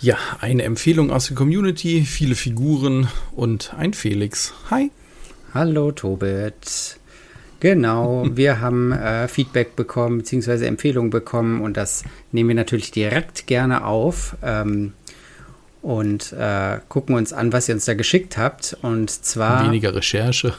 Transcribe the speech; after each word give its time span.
Ja, 0.00 0.18
eine 0.40 0.62
Empfehlung 0.64 1.10
aus 1.10 1.28
der 1.28 1.36
Community, 1.36 2.04
viele 2.04 2.34
Figuren 2.34 3.08
und 3.32 3.72
ein 3.78 3.94
Felix. 3.94 4.52
Hi. 4.70 4.90
Hallo 5.54 5.90
Tobit. 5.90 6.98
Genau, 7.60 8.26
wir 8.34 8.60
haben 8.60 8.92
äh, 8.92 9.26
Feedback 9.26 9.74
bekommen, 9.74 10.18
beziehungsweise 10.18 10.66
Empfehlungen 10.66 11.10
bekommen 11.10 11.62
und 11.62 11.78
das 11.78 12.04
nehmen 12.30 12.48
wir 12.50 12.56
natürlich 12.56 12.90
direkt 12.90 13.46
gerne 13.46 13.86
auf 13.86 14.36
ähm, 14.42 14.92
und 15.80 16.30
äh, 16.32 16.78
gucken 16.90 17.14
uns 17.14 17.32
an, 17.32 17.54
was 17.54 17.66
ihr 17.68 17.74
uns 17.74 17.86
da 17.86 17.94
geschickt 17.94 18.36
habt. 18.36 18.76
Und 18.82 19.08
zwar. 19.08 19.64
Weniger 19.64 19.94
Recherche. 19.94 20.52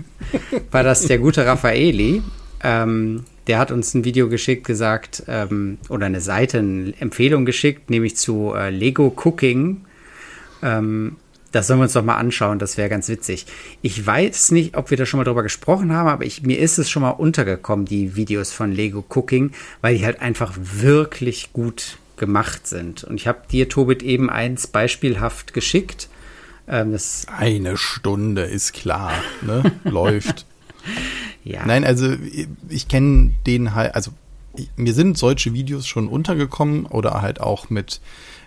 war 0.70 0.82
das 0.82 1.06
der 1.06 1.18
gute 1.18 1.46
Raffaeli. 1.46 2.22
Ähm, 2.62 3.24
der 3.50 3.58
hat 3.58 3.72
uns 3.72 3.94
ein 3.94 4.04
Video 4.04 4.28
geschickt, 4.28 4.64
gesagt, 4.64 5.24
ähm, 5.26 5.78
oder 5.88 6.06
eine 6.06 6.20
Seite, 6.20 6.60
eine 6.60 6.94
Empfehlung 7.00 7.44
geschickt, 7.44 7.90
nämlich 7.90 8.14
zu 8.14 8.54
äh, 8.54 8.70
Lego 8.70 9.12
Cooking. 9.24 9.80
Ähm, 10.62 11.16
das 11.50 11.66
sollen 11.66 11.80
wir 11.80 11.84
uns 11.84 11.94
doch 11.94 12.04
mal 12.04 12.14
anschauen, 12.14 12.60
das 12.60 12.76
wäre 12.76 12.88
ganz 12.88 13.08
witzig. 13.08 13.46
Ich 13.82 14.06
weiß 14.06 14.52
nicht, 14.52 14.76
ob 14.76 14.90
wir 14.90 14.96
da 14.96 15.04
schon 15.04 15.18
mal 15.18 15.24
drüber 15.24 15.42
gesprochen 15.42 15.92
haben, 15.92 16.06
aber 16.08 16.24
ich, 16.24 16.42
mir 16.42 16.60
ist 16.60 16.78
es 16.78 16.88
schon 16.88 17.02
mal 17.02 17.10
untergekommen, 17.10 17.86
die 17.86 18.14
Videos 18.14 18.52
von 18.52 18.70
Lego 18.70 19.04
Cooking, 19.08 19.50
weil 19.80 19.98
die 19.98 20.04
halt 20.04 20.22
einfach 20.22 20.52
wirklich 20.56 21.52
gut 21.52 21.98
gemacht 22.18 22.68
sind. 22.68 23.02
Und 23.02 23.16
ich 23.16 23.26
habe 23.26 23.40
dir, 23.50 23.68
Tobit, 23.68 24.04
eben 24.04 24.30
eins 24.30 24.68
beispielhaft 24.68 25.54
geschickt. 25.54 26.08
Ähm, 26.68 26.96
Eine 27.36 27.76
Stunde 27.76 28.42
ist 28.42 28.74
klar, 28.74 29.12
ne? 29.42 29.72
Läuft. 29.82 30.46
Ja. 31.44 31.64
Nein, 31.66 31.84
also 31.84 32.14
ich 32.68 32.88
kenne 32.88 33.32
den 33.46 33.74
halt, 33.74 33.94
also 33.94 34.12
mir 34.76 34.94
sind 34.94 35.16
solche 35.16 35.52
Videos 35.52 35.86
schon 35.86 36.08
untergekommen 36.08 36.86
oder 36.86 37.22
halt 37.22 37.40
auch 37.40 37.70
mit, 37.70 38.00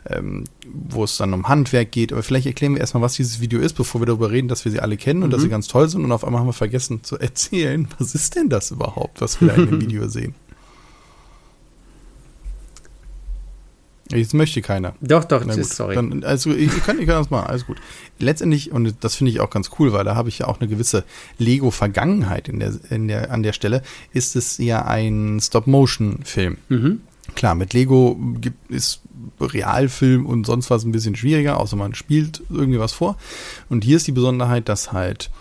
ähm, 0.09 0.43
wo 0.65 1.03
es 1.03 1.17
dann 1.17 1.33
um 1.33 1.47
Handwerk 1.47 1.91
geht. 1.91 2.11
Aber 2.11 2.23
vielleicht 2.23 2.45
erklären 2.45 2.73
wir 2.73 2.81
erstmal, 2.81 3.03
was 3.03 3.15
dieses 3.15 3.39
Video 3.39 3.59
ist, 3.59 3.73
bevor 3.73 4.01
wir 4.01 4.05
darüber 4.05 4.31
reden, 4.31 4.47
dass 4.47 4.65
wir 4.65 4.71
sie 4.71 4.79
alle 4.79 4.97
kennen 4.97 5.19
mhm. 5.19 5.25
und 5.25 5.33
dass 5.33 5.41
sie 5.41 5.47
mhm. 5.47 5.51
ganz 5.51 5.67
toll 5.67 5.87
sind. 5.89 6.03
Und 6.03 6.11
auf 6.11 6.25
einmal 6.25 6.41
haben 6.41 6.47
wir 6.47 6.53
vergessen 6.53 7.03
zu 7.03 7.17
erzählen, 7.19 7.87
was 7.97 8.15
ist 8.15 8.35
denn 8.35 8.49
das 8.49 8.71
überhaupt, 8.71 9.21
was 9.21 9.39
wir 9.41 9.49
da 9.49 9.55
in 9.55 9.67
dem 9.67 9.81
Video 9.81 10.07
sehen. 10.07 10.35
Jetzt 14.17 14.33
möchte 14.33 14.61
keiner. 14.61 14.95
Doch, 15.01 15.23
doch, 15.23 15.43
gut, 15.43 15.65
sorry. 15.65 15.95
Dann, 15.95 16.23
also, 16.23 16.51
ich 16.51 16.71
kann, 16.83 16.99
ich 16.99 17.07
kann 17.07 17.15
das 17.15 17.29
mal, 17.29 17.43
alles 17.43 17.65
gut. 17.65 17.77
Letztendlich, 18.19 18.71
und 18.71 18.95
das 19.01 19.15
finde 19.15 19.31
ich 19.31 19.39
auch 19.39 19.49
ganz 19.49 19.71
cool, 19.79 19.93
weil 19.93 20.03
da 20.03 20.15
habe 20.15 20.29
ich 20.29 20.39
ja 20.39 20.47
auch 20.47 20.59
eine 20.59 20.69
gewisse 20.69 21.03
Lego-Vergangenheit 21.37 22.49
in 22.49 22.59
der, 22.59 22.73
in 22.89 23.07
der, 23.07 23.31
an 23.31 23.43
der 23.43 23.53
Stelle, 23.53 23.81
ist 24.13 24.35
es 24.35 24.57
ja 24.57 24.85
ein 24.85 25.39
Stop-Motion-Film. 25.41 26.57
Mhm. 26.69 27.01
Klar, 27.35 27.55
mit 27.55 27.73
Lego 27.73 28.17
gibt, 28.41 28.69
ist 28.69 29.01
Realfilm 29.39 30.25
und 30.25 30.45
sonst 30.45 30.69
was 30.69 30.83
ein 30.83 30.91
bisschen 30.91 31.15
schwieriger, 31.15 31.59
außer 31.59 31.75
man 31.75 31.95
spielt 31.95 32.41
irgendwie 32.49 32.79
was 32.79 32.91
vor. 32.91 33.17
Und 33.69 33.83
hier 33.83 33.97
ist 33.97 34.07
die 34.07 34.11
Besonderheit, 34.11 34.69
dass 34.69 34.91
halt 34.91 35.31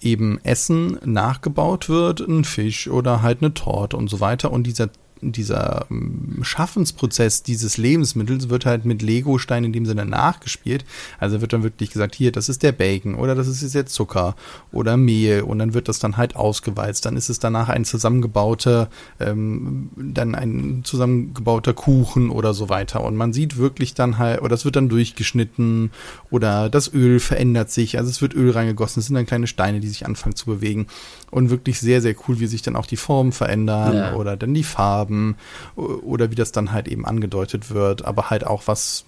eben 0.00 0.38
Essen 0.42 0.98
nachgebaut 1.04 1.88
wird, 1.88 2.20
ein 2.20 2.44
Fisch 2.44 2.88
oder 2.88 3.22
halt 3.22 3.40
eine 3.40 3.54
Torte 3.54 3.96
und 3.96 4.08
so 4.08 4.20
weiter. 4.20 4.52
Und 4.52 4.66
dieser 4.66 4.90
dieser 5.32 5.86
ähm, 5.90 6.38
Schaffensprozess 6.42 7.42
dieses 7.42 7.76
Lebensmittels 7.76 8.48
wird 8.48 8.66
halt 8.66 8.84
mit 8.84 9.02
Lego-Steinen 9.02 9.66
in 9.66 9.72
dem 9.72 9.86
Sinne 9.86 10.04
nachgespielt. 10.04 10.84
Also 11.18 11.40
wird 11.40 11.52
dann 11.52 11.62
wirklich 11.62 11.90
gesagt, 11.90 12.14
hier, 12.14 12.32
das 12.32 12.48
ist 12.48 12.62
der 12.62 12.72
Bacon 12.72 13.14
oder 13.14 13.34
das 13.34 13.48
ist 13.48 13.74
jetzt 13.74 13.94
Zucker 13.94 14.36
oder 14.72 14.96
Mehl 14.96 15.42
und 15.42 15.58
dann 15.58 15.74
wird 15.74 15.88
das 15.88 15.98
dann 15.98 16.16
halt 16.16 16.36
ausgewalzt. 16.36 17.06
Dann 17.06 17.16
ist 17.16 17.28
es 17.28 17.38
danach 17.38 17.68
ein 17.68 17.84
zusammengebauter, 17.84 18.88
ähm, 19.20 19.90
dann 19.96 20.34
ein 20.34 20.82
zusammengebauter 20.84 21.72
Kuchen 21.72 22.30
oder 22.30 22.54
so 22.54 22.68
weiter. 22.68 23.02
Und 23.04 23.16
man 23.16 23.32
sieht 23.32 23.56
wirklich 23.56 23.94
dann 23.94 24.18
halt, 24.18 24.42
oder 24.42 24.54
es 24.54 24.64
wird 24.64 24.76
dann 24.76 24.88
durchgeschnitten 24.88 25.90
oder 26.30 26.68
das 26.68 26.92
Öl 26.92 27.20
verändert 27.20 27.70
sich. 27.70 27.98
Also 27.98 28.10
es 28.10 28.22
wird 28.22 28.34
Öl 28.34 28.50
reingegossen. 28.50 29.00
Es 29.00 29.06
sind 29.06 29.14
dann 29.14 29.26
kleine 29.26 29.46
Steine, 29.46 29.80
die 29.80 29.88
sich 29.88 30.06
anfangen 30.06 30.36
zu 30.36 30.46
bewegen. 30.46 30.86
Und 31.30 31.50
wirklich 31.50 31.80
sehr, 31.80 32.00
sehr 32.00 32.14
cool, 32.26 32.38
wie 32.38 32.46
sich 32.46 32.62
dann 32.62 32.76
auch 32.76 32.86
die 32.86 32.96
Formen 32.96 33.32
verändern 33.32 33.96
ja. 33.96 34.14
oder 34.14 34.36
dann 34.36 34.54
die 34.54 34.62
Farben 34.64 35.13
haben 35.14 35.36
oder 35.76 36.30
wie 36.30 36.34
das 36.34 36.52
dann 36.52 36.72
halt 36.72 36.88
eben 36.88 37.06
angedeutet 37.06 37.70
wird, 37.70 38.04
aber 38.04 38.30
halt 38.30 38.46
auch 38.46 38.64
was 38.66 39.04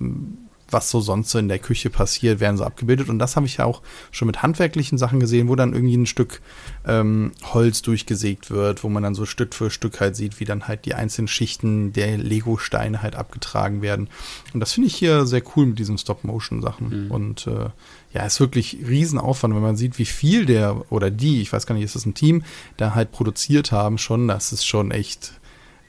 was 0.69 0.91
so 0.91 1.01
sonst 1.01 1.31
so 1.31 1.39
in 1.39 1.49
der 1.49 1.61
Küche 1.61 1.91
passiert, 1.91 2.41
werden 2.41 2.57
so 2.57 2.65
abgebildet. 2.65 3.09
Und 3.09 3.19
das 3.19 3.37
habe 3.37 3.47
ich 3.47 3.59
ja 3.59 3.65
auch 3.65 3.83
schon 4.11 4.27
mit 4.27 4.43
handwerklichen 4.43 4.99
Sachen 4.99 5.21
gesehen, 5.21 5.49
wo 5.49 5.55
dann 5.55 5.73
irgendwie 5.73 5.97
ein 5.97 6.07
Stück 6.07 6.41
ähm, 6.87 7.31
Holz 7.55 7.83
durchgesägt 7.83 8.51
wird, 8.51 8.83
wo 8.83 8.89
man 8.89 9.03
dann 9.03 9.15
so 9.15 9.27
Stück 9.27 9.55
für 9.55 9.71
Stück 9.71 10.01
halt 10.01 10.17
sieht, 10.17 10.41
wie 10.41 10.45
dann 10.45 10.67
halt 10.67 10.85
die 10.85 10.95
einzelnen 10.95 11.29
Schichten 11.29 11.93
der 11.93 12.19
Lego-Steine 12.19 13.03
halt 13.03 13.15
abgetragen 13.15 13.81
werden. 13.81 14.09
Und 14.55 14.61
das 14.61 14.73
finde 14.73 14.89
ich 14.89 14.97
hier 14.97 15.27
sehr 15.27 15.43
cool 15.55 15.67
mit 15.67 15.79
diesen 15.79 15.99
Stop-Motion-Sachen. 15.99 17.05
Mhm. 17.05 17.11
Und 17.11 17.47
äh, 17.47 17.71
ja, 18.13 18.27
ist 18.27 18.41
wirklich 18.41 18.79
Riesenaufwand, 18.87 19.55
wenn 19.55 19.63
man 19.63 19.77
sieht, 19.77 19.99
wie 19.99 20.05
viel 20.05 20.47
der 20.47 20.91
oder 20.91 21.11
die, 21.11 21.43
ich 21.43 21.53
weiß 21.53 21.67
gar 21.67 21.75
nicht, 21.75 21.85
ist 21.85 21.95
das 21.95 22.07
ein 22.07 22.15
Team, 22.15 22.43
da 22.77 22.95
halt 22.95 23.13
produziert 23.13 23.73
haben 23.73 23.99
schon. 23.99 24.27
Das 24.27 24.53
ist 24.53 24.67
schon 24.67 24.91
echt 24.91 25.33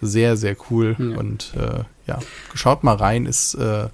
sehr, 0.01 0.37
sehr 0.37 0.55
cool. 0.69 0.95
Ja. 0.97 1.17
Und 1.17 1.53
äh, 1.55 1.83
ja, 2.07 2.19
schaut 2.53 2.83
mal 2.83 2.95
rein, 2.95 3.25
ist, 3.25 3.55
äh, 3.55 3.87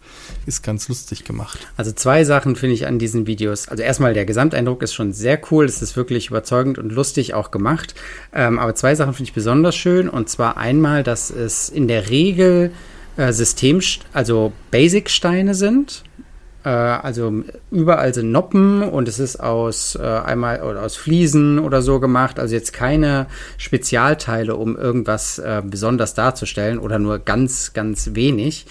ist 0.46 0.64
ganz 0.64 0.88
lustig 0.88 1.24
gemacht. 1.24 1.68
Also 1.78 1.92
zwei 1.92 2.24
Sachen 2.24 2.56
finde 2.56 2.76
ich 2.76 2.86
an 2.86 3.00
diesen 3.00 3.26
Videos. 3.26 3.68
Also 3.68 3.82
erstmal 3.82 4.14
der 4.14 4.26
Gesamteindruck 4.26 4.84
ist 4.84 4.94
schon 4.94 5.14
sehr 5.14 5.40
cool. 5.52 5.66
Es 5.66 5.82
ist 5.82 5.96
wirklich 5.96 6.28
überzeugend 6.28 6.78
und 6.78 6.92
lustig 6.92 7.34
auch 7.34 7.50
gemacht. 7.50 7.96
Ähm, 8.34 8.60
aber 8.60 8.76
zwei 8.76 8.96
Sachen 8.96 9.14
finde 9.14 9.30
ich 9.30 9.34
besonders 9.34 9.76
schön. 9.76 10.10
Und 10.10 10.30
zwar 10.30 10.58
einmal, 10.58 11.04
dass 11.04 11.32
es 11.32 11.70
in 11.70 11.88
der 11.88 12.10
Regel 12.10 12.72
äh, 13.18 13.34
System, 13.34 13.82
also 14.14 14.54
Basic-Steine 14.72 15.56
sind 15.56 16.04
also 16.70 17.44
überall 17.72 18.14
sind 18.14 18.32
Noppen 18.32 18.84
und 18.84 19.08
es 19.08 19.20
ist 19.20 19.38
aus 19.38 19.96
äh, 19.96 20.02
einmal 20.02 20.62
oder 20.62 20.82
aus 20.84 20.96
Fliesen 20.96 21.60
oder 21.60 21.82
so 21.82 22.00
gemacht. 22.00 22.40
Also 22.40 22.56
jetzt 22.56 22.74
keine 22.74 23.28
Spezialteile, 23.58 24.56
um 24.56 24.78
irgendwas 24.78 25.40
äh, 25.40 25.62
besonders 25.66 26.14
darzustellen 26.14 26.80
oder 26.80 27.00
nur 27.00 27.20
ganz, 27.20 27.74
ganz 27.74 28.12
wenig. 28.14 28.66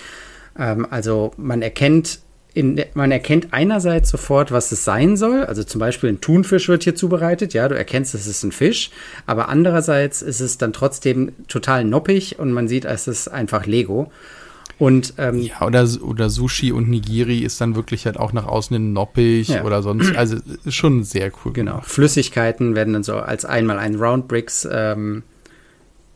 Ähm, 0.58 0.86
also 0.90 1.32
man 1.36 1.62
erkennt 1.62 2.20
in, 2.54 2.84
man 2.94 3.10
erkennt 3.10 3.48
einerseits 3.52 4.10
sofort, 4.10 4.52
was 4.52 4.72
es 4.72 4.84
sein 4.84 5.16
soll. 5.16 5.44
Also 5.44 5.64
zum 5.64 5.78
Beispiel 5.78 6.10
ein 6.10 6.20
Thunfisch 6.20 6.68
wird 6.68 6.84
hier 6.84 6.94
zubereitet. 6.94 7.54
Ja, 7.54 7.68
du 7.68 7.76
erkennst, 7.76 8.14
es 8.14 8.26
ist 8.26 8.42
ein 8.42 8.52
Fisch. 8.52 8.90
Aber 9.26 9.48
andererseits 9.48 10.22
ist 10.22 10.40
es 10.40 10.58
dann 10.58 10.72
trotzdem 10.72 11.32
total 11.48 11.84
noppig 11.84 12.38
und 12.38 12.52
man 12.52 12.68
sieht, 12.68 12.84
es 12.84 13.08
ist 13.08 13.28
einfach 13.28 13.66
Lego. 13.66 14.12
Und, 14.82 15.14
ähm, 15.18 15.38
ja, 15.38 15.64
oder, 15.64 15.88
oder 16.02 16.28
Sushi 16.28 16.72
und 16.72 16.88
Nigiri 16.88 17.38
ist 17.38 17.60
dann 17.60 17.76
wirklich 17.76 18.04
halt 18.04 18.16
auch 18.16 18.32
nach 18.32 18.46
außen 18.46 18.74
hin 18.74 18.92
noppig 18.92 19.46
ja. 19.46 19.62
oder 19.62 19.80
sonst. 19.80 20.12
Also 20.16 20.38
ist 20.64 20.74
schon 20.74 21.04
sehr 21.04 21.30
cool. 21.44 21.52
Genau. 21.52 21.80
Flüssigkeiten 21.84 22.74
werden 22.74 22.92
dann 22.92 23.04
so 23.04 23.14
als 23.14 23.44
einmal 23.44 23.78
ein 23.78 23.94
Round 23.94 24.26
Bricks 24.26 24.66
ähm, 24.68 25.22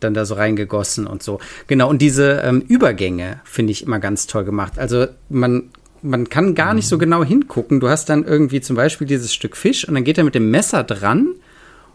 dann 0.01 0.13
da 0.13 0.25
so 0.25 0.33
reingegossen 0.35 1.07
und 1.07 1.23
so. 1.23 1.39
Genau. 1.67 1.89
Und 1.89 2.01
diese 2.01 2.41
ähm, 2.43 2.59
Übergänge 2.59 3.39
finde 3.45 3.71
ich 3.71 3.83
immer 3.83 3.99
ganz 3.99 4.27
toll 4.27 4.43
gemacht. 4.43 4.77
Also 4.77 5.07
man 5.29 5.69
man 6.01 6.27
kann 6.27 6.53
gar 6.53 6.73
nicht 6.73 6.89
so 6.89 6.97
mhm. 6.97 6.99
genau 6.99 7.23
hingucken. 7.23 7.79
Du 7.79 7.87
hast 7.87 8.09
dann 8.09 8.25
irgendwie 8.25 8.59
zum 8.59 8.75
Beispiel 8.75 9.07
dieses 9.07 9.33
Stück 9.33 9.55
Fisch 9.55 9.87
und 9.87 9.93
dann 9.93 10.03
geht 10.03 10.17
er 10.17 10.25
mit 10.25 10.35
dem 10.35 10.51
Messer 10.51 10.83
dran 10.83 11.35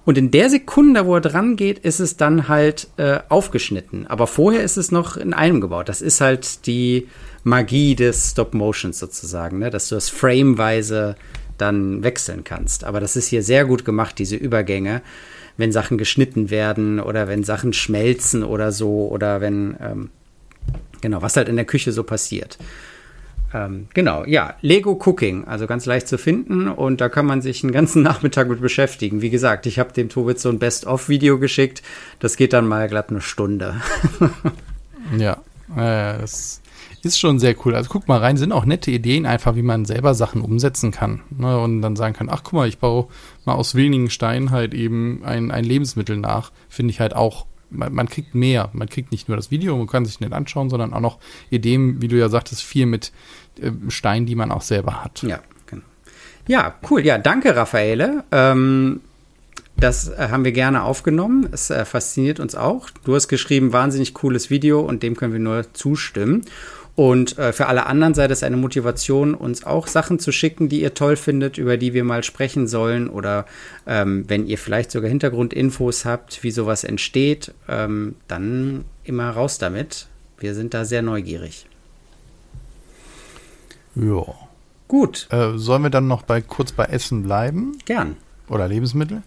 und 0.04 0.18
in 0.18 0.30
der 0.30 0.50
Sekunde, 0.50 1.06
wo 1.06 1.14
er 1.14 1.20
dran 1.20 1.56
geht, 1.56 1.78
ist 1.78 2.00
es 2.00 2.16
dann 2.16 2.48
halt 2.48 2.88
äh, 2.96 3.20
aufgeschnitten. 3.28 4.06
Aber 4.08 4.26
vorher 4.26 4.64
ist 4.64 4.76
es 4.76 4.90
noch 4.90 5.16
in 5.16 5.32
einem 5.32 5.60
gebaut. 5.60 5.88
Das 5.88 6.02
ist 6.02 6.20
halt 6.20 6.66
die 6.66 7.08
Magie 7.44 7.94
des 7.94 8.32
Stop-Motions 8.32 8.98
sozusagen, 8.98 9.58
ne? 9.58 9.70
dass 9.70 9.88
du 9.88 9.94
das 9.94 10.08
frameweise 10.08 11.14
dann 11.56 12.02
wechseln 12.02 12.42
kannst. 12.42 12.82
Aber 12.82 12.98
das 12.98 13.14
ist 13.14 13.28
hier 13.28 13.42
sehr 13.42 13.64
gut 13.64 13.84
gemacht, 13.84 14.18
diese 14.18 14.36
Übergänge, 14.36 15.02
wenn 15.56 15.70
Sachen 15.70 15.98
geschnitten 15.98 16.50
werden 16.50 16.98
oder 16.98 17.28
wenn 17.28 17.44
Sachen 17.44 17.72
schmelzen 17.72 18.42
oder 18.42 18.72
so 18.72 19.08
oder 19.08 19.40
wenn, 19.40 19.76
ähm, 19.80 20.10
genau, 21.00 21.22
was 21.22 21.36
halt 21.36 21.48
in 21.48 21.56
der 21.56 21.64
Küche 21.64 21.92
so 21.92 22.02
passiert. 22.02 22.58
Ähm, 23.54 23.88
genau, 23.92 24.24
ja, 24.24 24.54
Lego 24.62 24.98
Cooking, 25.04 25.44
also 25.44 25.66
ganz 25.66 25.84
leicht 25.84 26.08
zu 26.08 26.16
finden 26.16 26.68
und 26.68 27.00
da 27.00 27.08
kann 27.08 27.26
man 27.26 27.42
sich 27.42 27.62
einen 27.62 27.72
ganzen 27.72 28.02
Nachmittag 28.04 28.48
mit 28.48 28.60
beschäftigen. 28.60 29.20
Wie 29.20 29.30
gesagt, 29.30 29.66
ich 29.66 29.78
habe 29.78 29.92
dem 29.92 30.08
Tobitz 30.08 30.42
so 30.42 30.48
ein 30.48 30.58
Best-of-Video 30.58 31.38
geschickt, 31.38 31.82
das 32.18 32.36
geht 32.36 32.52
dann 32.52 32.66
mal 32.66 32.88
glatt 32.88 33.10
eine 33.10 33.20
Stunde. 33.20 33.80
ja, 35.18 35.34
äh, 35.76 36.18
das 36.20 36.62
ist 37.02 37.18
schon 37.18 37.38
sehr 37.38 37.54
cool. 37.64 37.74
Also 37.74 37.90
guck 37.90 38.08
mal 38.08 38.18
rein, 38.18 38.36
sind 38.36 38.52
auch 38.52 38.64
nette 38.64 38.90
Ideen 38.90 39.26
einfach, 39.26 39.56
wie 39.56 39.62
man 39.62 39.84
selber 39.84 40.14
Sachen 40.14 40.40
umsetzen 40.40 40.92
kann. 40.92 41.20
Ne? 41.30 41.58
Und 41.58 41.82
dann 41.82 41.96
sagen 41.96 42.14
kann, 42.14 42.28
ach 42.30 42.42
guck 42.44 42.54
mal, 42.54 42.68
ich 42.68 42.78
baue 42.78 43.08
mal 43.44 43.54
aus 43.54 43.74
wenigen 43.74 44.08
Steinen 44.08 44.50
halt 44.50 44.72
eben 44.72 45.22
ein, 45.24 45.50
ein 45.50 45.64
Lebensmittel 45.64 46.16
nach. 46.16 46.52
Finde 46.68 46.92
ich 46.92 47.00
halt 47.00 47.14
auch 47.14 47.46
man, 47.72 48.08
kriegt 48.08 48.34
mehr. 48.34 48.70
Man 48.72 48.88
kriegt 48.88 49.12
nicht 49.12 49.28
nur 49.28 49.36
das 49.36 49.50
Video, 49.50 49.76
man 49.76 49.86
kann 49.86 50.04
sich 50.04 50.20
nicht 50.20 50.32
anschauen, 50.32 50.70
sondern 50.70 50.92
auch 50.92 51.00
noch 51.00 51.18
Ideen, 51.50 52.02
wie 52.02 52.08
du 52.08 52.18
ja 52.18 52.28
sagtest, 52.28 52.62
viel 52.62 52.86
mit 52.86 53.12
äh, 53.60 53.70
Steinen, 53.88 54.26
die 54.26 54.34
man 54.34 54.50
auch 54.50 54.62
selber 54.62 55.04
hat. 55.04 55.22
Ja, 55.22 55.40
genau. 55.66 55.82
Ja, 56.46 56.74
cool. 56.90 57.04
Ja, 57.04 57.18
danke, 57.18 57.54
Raffaele. 57.54 58.24
Ähm, 58.30 59.00
das 59.76 60.08
äh, 60.08 60.28
haben 60.30 60.44
wir 60.44 60.52
gerne 60.52 60.84
aufgenommen. 60.84 61.48
Es 61.50 61.70
äh, 61.70 61.84
fasziniert 61.84 62.40
uns 62.40 62.54
auch. 62.54 62.90
Du 63.04 63.14
hast 63.14 63.28
geschrieben, 63.28 63.72
wahnsinnig 63.72 64.14
cooles 64.14 64.50
Video 64.50 64.80
und 64.80 65.02
dem 65.02 65.16
können 65.16 65.32
wir 65.32 65.40
nur 65.40 65.72
zustimmen. 65.74 66.44
Und 66.94 67.38
äh, 67.38 67.52
für 67.52 67.66
alle 67.66 67.86
anderen 67.86 68.12
sei 68.12 68.28
das 68.28 68.42
eine 68.42 68.58
Motivation, 68.58 69.34
uns 69.34 69.64
auch 69.64 69.86
Sachen 69.86 70.18
zu 70.18 70.30
schicken, 70.30 70.68
die 70.68 70.82
ihr 70.82 70.92
toll 70.92 71.16
findet, 71.16 71.56
über 71.56 71.78
die 71.78 71.94
wir 71.94 72.04
mal 72.04 72.22
sprechen 72.22 72.68
sollen. 72.68 73.08
Oder 73.08 73.46
ähm, 73.86 74.24
wenn 74.28 74.46
ihr 74.46 74.58
vielleicht 74.58 74.90
sogar 74.90 75.08
Hintergrundinfos 75.08 76.04
habt, 76.04 76.42
wie 76.42 76.50
sowas 76.50 76.84
entsteht, 76.84 77.54
ähm, 77.68 78.16
dann 78.28 78.84
immer 79.04 79.30
raus 79.30 79.58
damit. 79.58 80.06
Wir 80.38 80.54
sind 80.54 80.74
da 80.74 80.84
sehr 80.84 81.02
neugierig. 81.02 81.66
Ja. 83.94 84.24
Gut. 84.88 85.28
Äh, 85.30 85.56
sollen 85.56 85.82
wir 85.82 85.90
dann 85.90 86.08
noch 86.08 86.22
bei 86.22 86.40
kurz 86.40 86.72
bei 86.72 86.84
Essen 86.84 87.22
bleiben? 87.22 87.78
Gern. 87.84 88.16
Oder 88.48 88.68
Lebensmittel? 88.68 89.22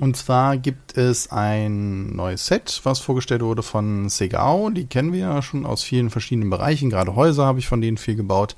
Und 0.00 0.16
zwar 0.16 0.56
gibt 0.56 0.96
es 0.96 1.30
ein 1.30 2.16
neues 2.16 2.46
Set, 2.46 2.80
was 2.84 3.00
vorgestellt 3.00 3.42
wurde 3.42 3.62
von 3.62 4.08
Segao. 4.08 4.70
Die 4.70 4.86
kennen 4.86 5.12
wir 5.12 5.20
ja 5.20 5.42
schon 5.42 5.66
aus 5.66 5.82
vielen 5.82 6.08
verschiedenen 6.08 6.48
Bereichen. 6.48 6.88
Gerade 6.88 7.14
Häuser 7.14 7.44
habe 7.44 7.58
ich 7.58 7.68
von 7.68 7.82
denen 7.82 7.98
viel 7.98 8.16
gebaut. 8.16 8.56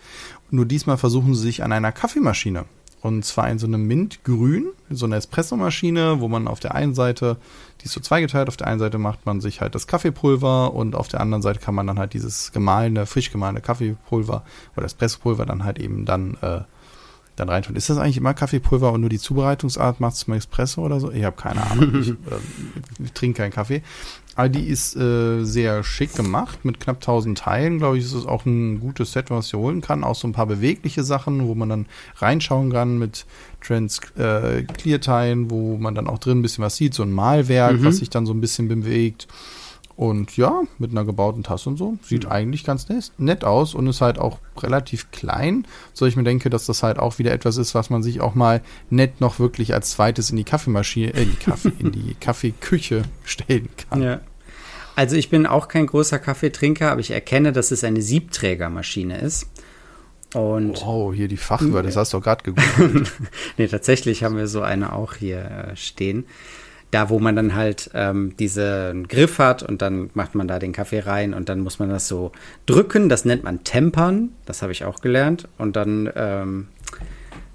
Nur 0.51 0.67
diesmal 0.67 0.99
versuchen 0.99 1.35
sie 1.35 1.43
sich 1.43 1.65
an 1.65 1.73
einer 1.73 1.91
Kaffeemaschine. 1.91 2.65
Und 3.03 3.25
zwar 3.25 3.51
in 3.51 3.59
so 3.59 3.67
einem 3.67 3.85
Mintgrün, 3.85 4.69
so 4.89 5.07
einer 5.07 5.17
Espressomaschine, 5.17 6.21
wo 6.21 6.29
man 6.29 6.47
auf 6.47 6.61
der 6.61 6.77
einen 6.77 6.95
Seite, 6.95 7.37
die 7.81 7.87
ist 7.87 7.93
so 7.93 8.01
zweigeteilt, 8.01 8.49
auf 8.49 8.57
der 8.57 8.69
einen 8.69 8.79
Seite 8.79 8.99
macht 8.99 9.27
man 9.27 9.41
sich 9.41 9.61
halt 9.61 9.75
das 9.75 9.89
Kaffeepulver 9.89 10.73
und 10.73 10.95
auf 10.95 11.09
der 11.09 11.21
anderen 11.21 11.43
Seite 11.43 11.59
kann 11.59 11.75
man 11.75 11.89
dann 11.89 11.99
halt 11.99 12.15
dieses 12.15 12.53
gemahlene, 12.53 13.07
frisch 13.07 13.33
gemahlene 13.33 13.61
Kaffeepulver 13.61 14.45
oder 14.77 14.87
Espressopulver 14.87 15.47
dann 15.47 15.65
halt 15.65 15.81
eben 15.81 16.05
dann 16.05 16.37
äh, 16.43 16.61
dann 17.37 17.49
reintun. 17.49 17.77
Ist 17.77 17.89
das 17.89 17.99
eigentlich 17.99 18.19
immer 18.19 18.35
Kaffeepulver 18.35 18.93
und 18.93 19.01
nur 19.01 19.11
die 19.11 19.19
Zubereitungsart 19.19 20.01
macht 20.01 20.15
es 20.15 20.21
zum 20.21 20.35
Espresso 20.35 20.83
oder 20.83 21.01
so? 21.01 21.11
Ich 21.11 21.25
habe 21.25 21.37
keine 21.37 21.63
Ahnung. 21.71 22.01
ich, 22.01 22.09
äh, 22.11 22.15
ich 23.05 23.13
trinke 23.13 23.39
keinen 23.39 23.53
Kaffee. 23.53 23.83
Aber 24.35 24.49
die 24.49 24.67
ist 24.67 24.97
äh, 24.97 25.45
sehr 25.45 25.85
schick 25.85 26.15
gemacht 26.15 26.65
mit 26.65 26.81
knapp 26.81 26.97
1000 26.97 27.39
Teilen. 27.39 27.79
Glaube 27.79 27.99
ich, 27.99 28.05
ist 28.05 28.15
es 28.15 28.27
auch 28.27 28.47
ein 28.47 28.81
gutes 28.81 29.13
Set, 29.13 29.31
was 29.31 29.49
ich 29.49 29.55
holen 29.55 29.83
kann. 29.83 30.05
Auch 30.05 30.15
so 30.15 30.27
ein 30.27 30.33
paar 30.33 30.47
bewegliche 30.47 31.05
Sachen, 31.05 31.47
wo 31.47 31.55
man 31.55 31.69
dann 31.69 31.87
reinschauen 32.17 32.73
kann 32.73 32.99
mit 32.99 33.27
Trans 33.61 34.01
äh, 34.17 34.63
Clear 34.63 35.01
Teilen, 35.01 35.51
wo 35.51 35.77
man 35.77 35.95
dann 35.95 36.09
auch 36.09 36.19
drin 36.19 36.39
ein 36.39 36.43
bisschen 36.43 36.65
was 36.65 36.77
sieht. 36.77 36.95
So 36.95 37.03
ein 37.03 37.13
Malwerk, 37.13 37.81
mhm. 37.81 37.85
was 37.85 37.99
sich 37.99 38.09
dann 38.09 38.25
so 38.25 38.33
ein 38.33 38.41
bisschen 38.41 38.69
bewegt. 38.69 39.29
Und 40.03 40.37
ja, 40.37 40.63
mit 40.79 40.91
einer 40.91 41.05
gebauten 41.05 41.45
Tasse 41.45 41.69
und 41.69 41.77
so. 41.77 41.97
Sieht 42.03 42.25
mhm. 42.25 42.33
eigentlich 42.33 42.65
ganz 42.65 42.89
nett 43.19 43.45
aus 43.45 43.73
und 43.73 43.87
ist 43.87 44.01
halt 44.01 44.19
auch 44.19 44.39
relativ 44.59 45.13
klein. 45.13 45.65
So 45.93 46.07
ich 46.07 46.17
mir 46.17 46.25
denke, 46.25 46.51
dass 46.51 46.67
das 46.67 46.83
halt 46.83 46.99
auch 46.99 47.21
wieder 47.21 47.31
etwas 47.31 47.57
ist, 47.57 47.77
was 47.77 47.89
man 47.89 48.03
sich 48.03 48.21
auch 48.21 48.35
mal 48.35 48.63
nett 48.91 49.21
noch 49.21 49.39
wirklich 49.39 49.75
als 49.75 49.93
zweites 49.93 50.31
in 50.31 50.37
die 50.37 50.43
Kaffeemaschine, 50.43 51.15
äh, 51.15 51.23
in 51.23 51.31
die 51.31 51.37
Kaffee, 51.37 51.73
in 51.79 51.93
die 51.93 52.15
Kaffeeküche 52.21 53.03
stellen 53.23 53.69
kann. 53.89 54.03
Ja. 54.03 54.21
Also 54.97 55.15
ich 55.15 55.31
bin 55.31 55.47
auch 55.47 55.69
kein 55.69 55.87
großer 55.87 56.19
Kaffeetrinker, 56.19 56.91
aber 56.91 57.01
ich 57.01 57.13
erkenne, 57.13 57.53
dass 57.53 57.71
es 57.71 57.85
eine 57.85 58.03
Siebträgermaschine 58.03 59.21
ist. 59.21 59.47
Und 60.35 60.85
oh, 60.85 61.13
hier 61.13 61.29
die 61.29 61.37
Fachwörter, 61.37 61.87
das 61.87 61.97
hast 61.97 62.13
du 62.13 62.21
gerade 62.21 62.43
gegoogelt. 62.43 63.13
nee, 63.57 63.69
tatsächlich 63.69 64.25
haben 64.25 64.37
wir 64.37 64.49
so 64.49 64.63
eine 64.63 64.95
auch 64.95 65.15
hier 65.15 65.45
äh, 65.45 65.77
stehen 65.77 66.25
da 66.93 67.09
wo 67.09 67.19
man 67.19 67.35
dann 67.35 67.55
halt 67.55 67.91
ähm, 67.95 68.37
diesen 68.37 69.09
Griff 69.09 69.39
hat 69.39 69.63
und 69.63 69.83
dann 69.83 70.11
macht 70.13 70.35
man 70.35 70.47
da 70.47 70.59
den 70.59 70.73
Kaffee 70.73 71.01
rein 71.01 71.33
und 71.33 71.49
dann 71.49 71.61
muss 71.61 71.79
man 71.79 71.89
das 71.89 72.07
so 72.07 72.33
drücken. 72.67 73.09
Das 73.09 73.25
nennt 73.25 73.45
man 73.45 73.65
Tempern. 73.65 74.29
Das 74.45 74.61
habe 74.61 74.73
ich 74.73 74.85
auch 74.85 75.01
gelernt. 75.01 75.49
Und 75.57 75.75
dann 75.75 76.11
ähm, 76.15 76.69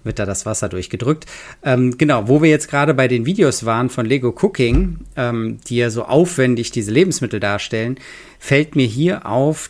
wird 0.03 0.17
da 0.17 0.25
das 0.25 0.47
Wasser 0.47 0.69
durchgedrückt. 0.69 1.27
Ähm, 1.61 1.99
genau, 1.99 2.27
wo 2.27 2.41
wir 2.41 2.49
jetzt 2.49 2.67
gerade 2.67 2.95
bei 2.95 3.07
den 3.07 3.27
Videos 3.27 3.63
waren 3.63 3.91
von 3.91 4.07
Lego 4.07 4.29
Cooking, 4.29 5.01
ähm, 5.15 5.59
die 5.67 5.77
ja 5.77 5.91
so 5.91 6.05
aufwendig 6.05 6.71
diese 6.71 6.91
Lebensmittel 6.91 7.39
darstellen, 7.39 7.99
fällt 8.39 8.75
mir 8.75 8.87
hier 8.87 9.27
auf 9.27 9.69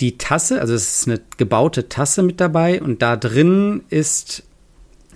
die 0.00 0.16
Tasse, 0.16 0.60
also 0.60 0.72
es 0.72 1.00
ist 1.00 1.08
eine 1.08 1.20
gebaute 1.36 1.90
Tasse 1.90 2.22
mit 2.22 2.40
dabei 2.40 2.80
und 2.80 3.02
da 3.02 3.16
drin 3.16 3.82
ist 3.90 4.44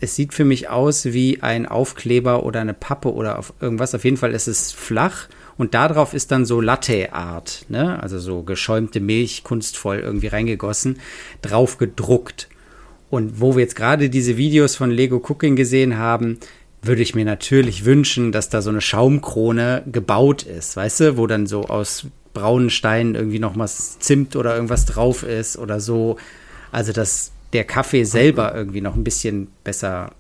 es 0.01 0.15
sieht 0.15 0.35
für 0.35 0.45
mich 0.45 0.69
aus 0.69 1.07
wie 1.07 1.43
ein 1.43 1.67
Aufkleber 1.67 2.45
oder 2.45 2.61
eine 2.61 2.75
Pappe 2.75 3.13
oder 3.13 3.39
auf 3.39 3.53
irgendwas. 3.61 3.95
Auf 3.95 4.05
jeden 4.05 4.17
Fall 4.17 4.33
ist 4.33 4.47
es 4.47 4.73
flach 4.73 5.29
und 5.57 5.75
darauf 5.75 6.13
ist 6.13 6.31
dann 6.31 6.45
so 6.45 6.61
Latte-Art, 6.61 7.67
ne? 7.69 8.03
also 8.03 8.19
so 8.19 8.43
geschäumte 8.43 9.01
Milch, 9.01 9.43
kunstvoll 9.43 9.99
irgendwie 9.99 10.27
reingegossen, 10.27 10.99
drauf 11.41 11.79
gedruckt. 11.79 12.49
Und 13.09 13.41
wo 13.41 13.55
wir 13.55 13.63
jetzt 13.63 13.77
gerade 13.77 14.11
diese 14.11 14.37
Videos 14.37 14.77
von 14.77 14.91
Lego 14.91 15.17
Cooking 15.17 15.57
gesehen 15.57 15.97
haben, 15.97 16.39
würde 16.83 17.03
ich 17.03 17.15
mir 17.15 17.25
natürlich 17.25 17.85
wünschen, 17.85 18.33
dass 18.33 18.49
da 18.49 18.61
so 18.63 18.71
eine 18.71 18.81
Schaumkrone 18.81 19.83
gebaut 19.91 20.43
ist, 20.43 20.77
weißt 20.77 21.01
du, 21.01 21.17
wo 21.17 21.27
dann 21.27 21.47
so 21.47 21.63
aus 21.65 22.07
braunen 22.35 22.69
Steinen 22.69 23.15
irgendwie 23.15 23.39
noch 23.39 23.59
was 23.59 23.99
Zimt 23.99 24.37
oder 24.37 24.55
irgendwas 24.55 24.85
drauf 24.85 25.23
ist 25.23 25.57
oder 25.57 25.81
so. 25.81 26.19
Also 26.71 26.93
das 26.93 27.33
der 27.57 27.65
Kaffee 27.65 28.05
selber 28.05 28.55
irgendwie 28.55 28.81
noch 28.81 28.95
ein 28.95 29.05
bisschen 29.05 29.49
besser 29.65 30.13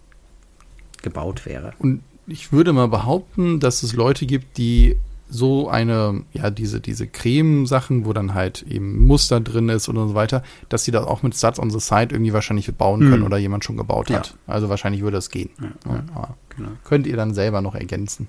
gebaut 1.02 1.46
wäre. 1.46 1.74
Und 1.78 2.02
ich 2.26 2.50
würde 2.50 2.72
mal 2.72 2.88
behaupten, 2.88 3.60
dass 3.60 3.82
es 3.82 3.92
Leute 3.92 4.26
gibt, 4.26 4.56
die 4.56 4.96
so 5.28 5.68
eine, 5.68 6.22
ja, 6.32 6.50
diese, 6.50 6.80
diese 6.80 7.06
Creme-Sachen, 7.06 8.06
wo 8.06 8.12
dann 8.12 8.32
halt 8.32 8.62
eben 8.62 9.06
Muster 9.06 9.40
drin 9.40 9.68
ist 9.68 9.88
und 9.88 9.96
so 9.96 10.14
weiter, 10.14 10.42
dass 10.68 10.84
sie 10.84 10.92
das 10.92 11.04
auch 11.04 11.22
mit 11.22 11.36
Stats 11.36 11.58
on 11.58 11.68
the 11.70 11.80
Side 11.80 12.08
irgendwie 12.12 12.32
wahrscheinlich 12.32 12.72
bauen 12.74 13.00
können 13.00 13.20
mhm. 13.20 13.26
oder 13.26 13.36
jemand 13.36 13.64
schon 13.64 13.76
gebaut 13.76 14.08
ja. 14.08 14.18
hat. 14.18 14.34
Also 14.46 14.68
wahrscheinlich 14.68 15.02
würde 15.02 15.16
das 15.16 15.30
gehen. 15.30 15.50
Ja, 15.60 15.92
ja, 15.92 16.34
genau. 16.56 16.70
Könnt 16.84 17.06
ihr 17.06 17.16
dann 17.16 17.34
selber 17.34 17.60
noch 17.60 17.74
ergänzen. 17.74 18.28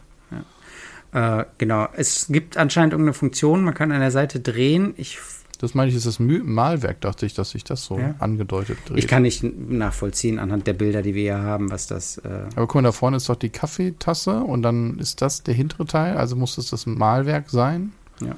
Äh, 1.13 1.45
genau. 1.57 1.87
Es 1.95 2.27
gibt 2.29 2.57
anscheinend 2.57 2.93
irgendeine 2.93 3.13
Funktion, 3.13 3.63
man 3.63 3.73
kann 3.73 3.91
an 3.91 4.01
der 4.01 4.11
Seite 4.11 4.39
drehen. 4.39 4.93
Ich 4.97 5.19
das 5.59 5.73
meine 5.73 5.89
ich, 5.89 5.97
ist 5.97 6.05
das 6.05 6.19
Malwerk, 6.19 7.01
dachte 7.01 7.25
ich, 7.25 7.33
dass 7.33 7.51
sich 7.51 7.63
das 7.63 7.83
so 7.83 7.97
ja. 7.97 8.15
angedeutet 8.19 8.77
dreht. 8.85 8.97
Ich 8.99 9.07
kann 9.07 9.23
nicht 9.23 9.43
nachvollziehen 9.43 10.39
anhand 10.39 10.67
der 10.67 10.73
Bilder, 10.73 11.01
die 11.01 11.15
wir 11.15 11.21
hier 11.23 11.41
haben, 11.41 11.71
was 11.71 11.87
das. 11.87 12.19
Äh 12.19 12.45
Aber 12.55 12.67
guck 12.67 12.75
mal, 12.75 12.83
da 12.83 12.91
vorne 12.91 13.17
ist 13.17 13.27
doch 13.29 13.35
die 13.35 13.49
Kaffeetasse 13.49 14.41
und 14.41 14.61
dann 14.61 14.99
ist 14.99 15.21
das 15.21 15.43
der 15.43 15.53
hintere 15.53 15.85
Teil, 15.85 16.17
also 16.17 16.35
muss 16.35 16.55
das 16.55 16.69
das 16.69 16.85
Malwerk 16.85 17.49
sein. 17.49 17.93
Ja. 18.21 18.35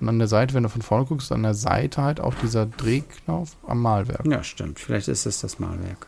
Und 0.00 0.08
an 0.08 0.18
der 0.18 0.28
Seite, 0.28 0.54
wenn 0.54 0.62
du 0.62 0.68
von 0.68 0.82
vorne 0.82 1.06
guckst, 1.06 1.32
an 1.32 1.42
der 1.42 1.54
Seite 1.54 2.02
halt 2.02 2.20
auch 2.20 2.34
dieser 2.34 2.66
Drehknauf 2.66 3.56
am 3.66 3.80
Malwerk. 3.80 4.26
Ja, 4.26 4.42
stimmt. 4.42 4.78
Vielleicht 4.78 5.08
ist 5.08 5.26
es 5.26 5.40
das 5.40 5.58
Malwerk. 5.58 6.06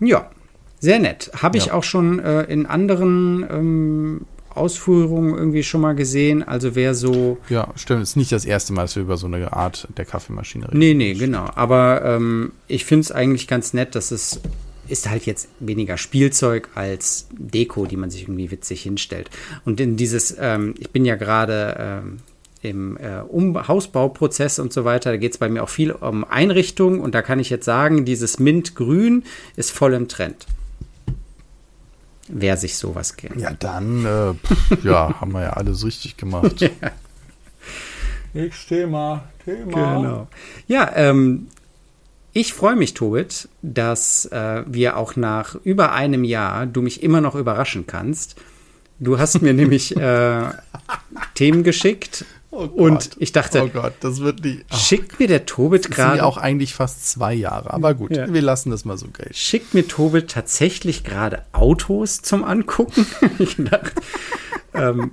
Ja, 0.00 0.30
sehr 0.78 0.98
nett. 0.98 1.30
Habe 1.40 1.56
ich 1.56 1.66
ja. 1.66 1.72
auch 1.72 1.82
schon 1.82 2.18
äh, 2.18 2.42
in 2.42 2.66
anderen 2.66 3.46
ähm, 3.50 4.26
Ausführungen 4.54 5.36
irgendwie 5.36 5.62
schon 5.62 5.80
mal 5.80 5.94
gesehen. 5.94 6.42
Also 6.42 6.74
wer 6.74 6.94
so. 6.94 7.38
Ja, 7.48 7.68
stimmt. 7.76 8.02
Es 8.02 8.10
ist 8.10 8.16
nicht 8.16 8.32
das 8.32 8.44
erste 8.44 8.72
Mal, 8.72 8.82
dass 8.82 8.96
wir 8.96 9.02
über 9.02 9.16
so 9.16 9.26
eine 9.26 9.52
Art 9.52 9.88
der 9.96 10.04
Kaffeemaschine 10.04 10.68
reden. 10.68 10.78
Nee, 10.78 10.94
nee, 10.94 11.14
genau. 11.14 11.48
Aber 11.54 12.02
ähm, 12.04 12.52
ich 12.68 12.84
finde 12.84 13.02
es 13.02 13.12
eigentlich 13.12 13.48
ganz 13.48 13.72
nett, 13.74 13.94
dass 13.94 14.10
es 14.10 14.40
ist 14.86 15.08
halt 15.08 15.24
jetzt 15.26 15.48
weniger 15.60 15.96
Spielzeug 15.96 16.68
als 16.74 17.26
Deko, 17.32 17.86
die 17.86 17.96
man 17.96 18.10
sich 18.10 18.22
irgendwie 18.22 18.50
witzig 18.50 18.82
hinstellt. 18.82 19.30
Und 19.64 19.80
in 19.80 19.96
dieses, 19.96 20.36
ähm, 20.38 20.74
ich 20.78 20.90
bin 20.90 21.04
ja 21.04 21.16
gerade 21.16 21.76
ähm, 21.78 22.18
im 22.60 22.96
äh, 22.96 23.20
um 23.26 23.66
Hausbauprozess 23.66 24.58
und 24.58 24.72
so 24.72 24.84
weiter, 24.84 25.10
da 25.10 25.16
geht 25.16 25.32
es 25.32 25.38
bei 25.38 25.48
mir 25.48 25.62
auch 25.62 25.68
viel 25.68 25.90
um 25.90 26.24
Einrichtung 26.24 27.00
und 27.00 27.14
da 27.14 27.22
kann 27.22 27.38
ich 27.38 27.50
jetzt 27.50 27.64
sagen, 27.64 28.04
dieses 28.04 28.38
Mintgrün 28.38 29.24
ist 29.56 29.70
voll 29.70 29.94
im 29.94 30.08
Trend 30.08 30.46
wer 32.28 32.56
sich 32.56 32.76
sowas 32.76 33.16
kennt. 33.16 33.40
Ja, 33.40 33.52
dann, 33.52 34.04
äh, 34.04 34.34
pff, 34.34 34.84
ja, 34.84 35.14
haben 35.20 35.32
wir 35.32 35.42
ja 35.42 35.50
alles 35.50 35.84
richtig 35.84 36.16
gemacht. 36.16 36.60
ja. 36.60 36.70
Ich 38.32 38.66
Thema, 38.66 39.24
Thema. 39.44 39.96
Genau. 39.96 40.28
Ja, 40.66 40.90
ähm, 40.96 41.46
ich 42.32 42.52
freue 42.52 42.74
mich, 42.74 42.94
Tobit, 42.94 43.48
dass 43.62 44.26
äh, 44.26 44.64
wir 44.66 44.96
auch 44.96 45.14
nach 45.14 45.54
über 45.62 45.92
einem 45.92 46.24
Jahr 46.24 46.66
du 46.66 46.82
mich 46.82 47.02
immer 47.04 47.20
noch 47.20 47.36
überraschen 47.36 47.86
kannst. 47.86 48.34
Du 48.98 49.18
hast 49.18 49.40
mir 49.40 49.54
nämlich 49.54 49.96
äh, 49.96 50.42
Themen 51.34 51.62
geschickt 51.62 52.24
Oh 52.56 52.70
und 52.74 53.16
ich 53.18 53.32
dachte, 53.32 53.64
oh 53.64 53.68
Gott, 53.68 53.94
das 54.00 54.20
wird 54.20 54.44
nicht. 54.44 54.64
Oh, 54.72 54.76
schickt 54.76 55.18
mir 55.18 55.26
der 55.26 55.44
Tobit 55.44 55.90
gerade. 55.90 56.24
Auch 56.24 56.36
eigentlich 56.36 56.72
fast 56.74 57.08
zwei 57.08 57.34
Jahre, 57.34 57.72
aber 57.72 57.94
gut, 57.94 58.16
ja. 58.16 58.32
wir 58.32 58.42
lassen 58.42 58.70
das 58.70 58.84
mal 58.84 58.96
so 58.96 59.08
Geld. 59.08 59.36
Schickt 59.36 59.74
mir 59.74 59.88
Tobit 59.88 60.30
tatsächlich 60.30 61.02
gerade 61.02 61.42
Autos 61.52 62.22
zum 62.22 62.44
Angucken? 62.44 63.06
ich 63.40 63.56
dachte, 63.58 63.92
ähm, 64.72 65.12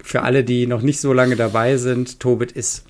für 0.00 0.22
alle, 0.22 0.44
die 0.44 0.68
noch 0.68 0.82
nicht 0.82 1.00
so 1.00 1.12
lange 1.12 1.34
dabei 1.34 1.78
sind, 1.78 2.20
Tobit 2.20 2.52
ist 2.52 2.84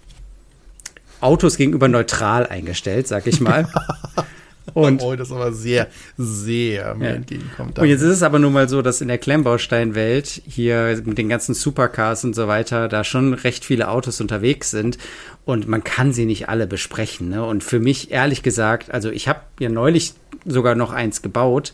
Autos 1.22 1.56
gegenüber 1.56 1.88
neutral 1.88 2.46
eingestellt, 2.46 3.08
sag 3.08 3.26
ich 3.26 3.40
mal. 3.40 3.68
Und 4.80 5.00
oh, 5.02 5.16
das 5.16 5.32
aber 5.32 5.52
sehr, 5.54 5.88
sehr 6.18 6.94
mir 6.96 7.08
ja. 7.08 7.14
entgegenkommt. 7.14 7.78
Und 7.78 7.88
jetzt 7.88 8.02
ist 8.02 8.10
es 8.10 8.22
aber 8.22 8.38
nun 8.38 8.52
mal 8.52 8.68
so, 8.68 8.82
dass 8.82 9.00
in 9.00 9.08
der 9.08 9.16
Klemmbausteinwelt 9.16 10.42
hier 10.46 11.00
mit 11.02 11.16
den 11.16 11.30
ganzen 11.30 11.54
Supercars 11.54 12.24
und 12.24 12.34
so 12.34 12.46
weiter 12.46 12.86
da 12.86 13.02
schon 13.02 13.32
recht 13.32 13.64
viele 13.64 13.88
Autos 13.88 14.20
unterwegs 14.20 14.70
sind 14.70 14.98
und 15.46 15.66
man 15.66 15.82
kann 15.82 16.12
sie 16.12 16.26
nicht 16.26 16.50
alle 16.50 16.66
besprechen. 16.66 17.30
Ne? 17.30 17.42
Und 17.42 17.64
für 17.64 17.80
mich 17.80 18.10
ehrlich 18.10 18.42
gesagt, 18.42 18.90
also 18.90 19.10
ich 19.10 19.28
habe 19.28 19.40
ja 19.60 19.70
neulich 19.70 20.12
sogar 20.44 20.74
noch 20.74 20.92
eins 20.92 21.22
gebaut, 21.22 21.72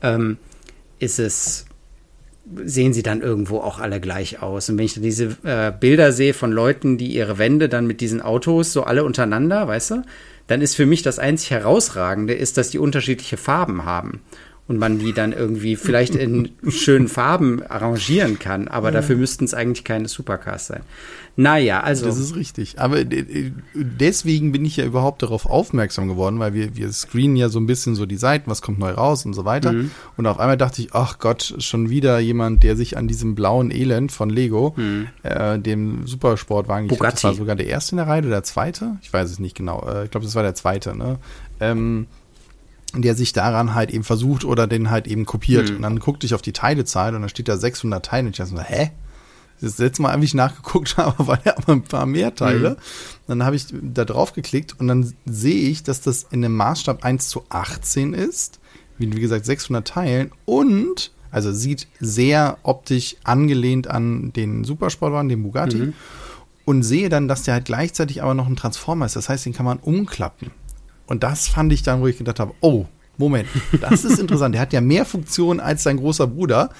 ähm, 0.00 0.36
ist 1.00 1.18
es 1.18 1.66
sehen 2.64 2.92
sie 2.92 3.02
dann 3.02 3.22
irgendwo 3.22 3.58
auch 3.58 3.78
alle 3.78 4.00
gleich 4.00 4.42
aus. 4.42 4.68
Und 4.68 4.78
wenn 4.78 4.84
ich 4.84 4.94
dann 4.94 5.02
diese 5.02 5.36
äh, 5.44 5.72
Bilder 5.78 6.12
sehe 6.12 6.34
von 6.34 6.52
Leuten, 6.52 6.98
die 6.98 7.14
ihre 7.14 7.38
Wände 7.38 7.68
dann 7.68 7.86
mit 7.86 8.00
diesen 8.00 8.20
Autos 8.20 8.72
so 8.72 8.84
alle 8.84 9.04
untereinander, 9.04 9.66
weißt 9.66 9.90
du, 9.92 10.02
dann 10.46 10.60
ist 10.60 10.74
für 10.74 10.86
mich 10.86 11.02
das 11.02 11.18
einzig 11.18 11.50
herausragende, 11.50 12.34
ist, 12.34 12.58
dass 12.58 12.70
die 12.70 12.78
unterschiedliche 12.78 13.38
Farben 13.38 13.84
haben 13.84 14.20
und 14.66 14.78
man 14.78 14.98
die 14.98 15.12
dann 15.12 15.32
irgendwie 15.32 15.76
vielleicht 15.76 16.14
in 16.14 16.52
schönen 16.68 17.08
Farben 17.08 17.62
arrangieren 17.62 18.38
kann. 18.38 18.66
Aber 18.68 18.90
dafür 18.90 19.16
müssten 19.16 19.44
es 19.44 19.52
eigentlich 19.52 19.84
keine 19.84 20.08
Supercars 20.08 20.68
sein. 20.68 20.80
Naja, 21.36 21.80
also. 21.80 22.06
Das 22.06 22.18
ist 22.18 22.36
richtig. 22.36 22.78
Aber 22.78 23.00
äh, 23.00 23.52
deswegen 23.74 24.52
bin 24.52 24.64
ich 24.64 24.76
ja 24.76 24.84
überhaupt 24.84 25.22
darauf 25.22 25.46
aufmerksam 25.46 26.08
geworden, 26.08 26.38
weil 26.38 26.54
wir, 26.54 26.76
wir 26.76 26.90
screenen 26.92 27.36
ja 27.36 27.48
so 27.48 27.58
ein 27.58 27.66
bisschen 27.66 27.94
so 27.94 28.06
die 28.06 28.16
Seiten, 28.16 28.50
was 28.50 28.62
kommt 28.62 28.78
neu 28.78 28.92
raus 28.92 29.26
und 29.26 29.34
so 29.34 29.44
weiter. 29.44 29.72
Mhm. 29.72 29.90
Und 30.16 30.26
auf 30.26 30.38
einmal 30.38 30.56
dachte 30.56 30.80
ich, 30.80 30.94
ach 30.94 31.18
Gott, 31.18 31.56
schon 31.58 31.90
wieder 31.90 32.18
jemand, 32.20 32.62
der 32.62 32.76
sich 32.76 32.96
an 32.96 33.08
diesem 33.08 33.34
blauen 33.34 33.70
Elend 33.70 34.12
von 34.12 34.30
Lego, 34.30 34.74
mhm. 34.76 35.08
äh, 35.24 35.58
dem 35.58 36.06
Supersportwagen, 36.06 36.86
ich 36.86 36.96
glaube, 36.96 37.10
das 37.10 37.24
war 37.24 37.34
sogar 37.34 37.56
der 37.56 37.66
erste 37.66 37.94
in 37.94 37.96
der 37.98 38.06
Reihe 38.06 38.20
oder 38.20 38.30
der 38.30 38.44
zweite, 38.44 38.96
ich 39.02 39.12
weiß 39.12 39.28
es 39.30 39.38
nicht 39.40 39.56
genau, 39.56 39.84
äh, 39.88 40.04
ich 40.04 40.10
glaube, 40.10 40.24
das 40.24 40.36
war 40.36 40.42
der 40.42 40.54
zweite, 40.54 40.96
ne? 40.96 41.18
Ähm, 41.60 42.06
der 43.02 43.14
sich 43.14 43.32
daran 43.32 43.74
halt 43.74 43.90
eben 43.90 44.04
versucht 44.04 44.44
oder 44.44 44.66
den 44.66 44.90
halt 44.90 45.06
eben 45.06 45.24
kopiert. 45.24 45.70
Mhm. 45.70 45.76
Und 45.76 45.82
dann 45.82 45.98
guckte 45.98 46.26
ich 46.26 46.34
auf 46.34 46.42
die 46.42 46.52
Teilezahl 46.52 47.14
und 47.14 47.22
da 47.22 47.28
steht 47.28 47.48
da 47.48 47.56
600 47.56 48.04
Teile. 48.04 48.26
Und 48.26 48.30
ich 48.30 48.36
dachte 48.38 48.50
so, 48.50 48.60
hä? 48.60 48.90
Das 49.60 49.78
letzte 49.78 50.02
Mal, 50.02 50.12
als 50.12 50.24
ich 50.24 50.34
nachgeguckt 50.34 50.96
habe, 50.96 51.26
war 51.26 51.38
ja 51.44 51.56
aber 51.56 51.72
ein 51.72 51.82
paar 51.82 52.06
mehr 52.06 52.34
Teile. 52.34 52.70
Mhm. 52.70 52.76
Dann 53.28 53.44
habe 53.44 53.56
ich 53.56 53.66
da 53.70 54.04
drauf 54.04 54.32
geklickt 54.32 54.78
und 54.78 54.88
dann 54.88 55.14
sehe 55.24 55.68
ich, 55.68 55.82
dass 55.82 56.00
das 56.00 56.26
in 56.30 56.42
dem 56.42 56.54
Maßstab 56.54 57.04
1 57.04 57.28
zu 57.28 57.44
18 57.48 58.14
ist. 58.14 58.60
Wie, 58.98 59.12
wie 59.12 59.20
gesagt, 59.20 59.44
600 59.44 59.86
Teilen 59.86 60.30
und, 60.44 61.10
also 61.30 61.52
sieht 61.52 61.88
sehr 61.98 62.58
optisch 62.62 63.16
angelehnt 63.24 63.88
an 63.88 64.32
den 64.32 64.62
Supersportwagen, 64.62 65.28
den 65.28 65.42
Bugatti. 65.42 65.76
Mhm. 65.76 65.92
Und 66.64 66.82
sehe 66.82 67.10
dann, 67.10 67.28
dass 67.28 67.42
der 67.42 67.54
halt 67.54 67.66
gleichzeitig 67.66 68.22
aber 68.22 68.32
noch 68.32 68.46
ein 68.46 68.56
Transformer 68.56 69.04
ist. 69.04 69.16
Das 69.16 69.28
heißt, 69.28 69.44
den 69.44 69.52
kann 69.52 69.66
man 69.66 69.78
umklappen. 69.78 70.50
Und 71.06 71.22
das 71.22 71.48
fand 71.48 71.72
ich 71.72 71.82
dann, 71.82 72.00
wo 72.00 72.06
ich 72.06 72.18
gedacht 72.18 72.40
habe, 72.40 72.54
oh, 72.60 72.86
Moment, 73.16 73.48
das 73.80 74.04
ist 74.04 74.18
interessant. 74.20 74.54
Der 74.54 74.62
hat 74.62 74.72
ja 74.72 74.80
mehr 74.80 75.04
Funktionen 75.04 75.60
als 75.60 75.82
sein 75.82 75.98
großer 75.98 76.26
Bruder. 76.26 76.70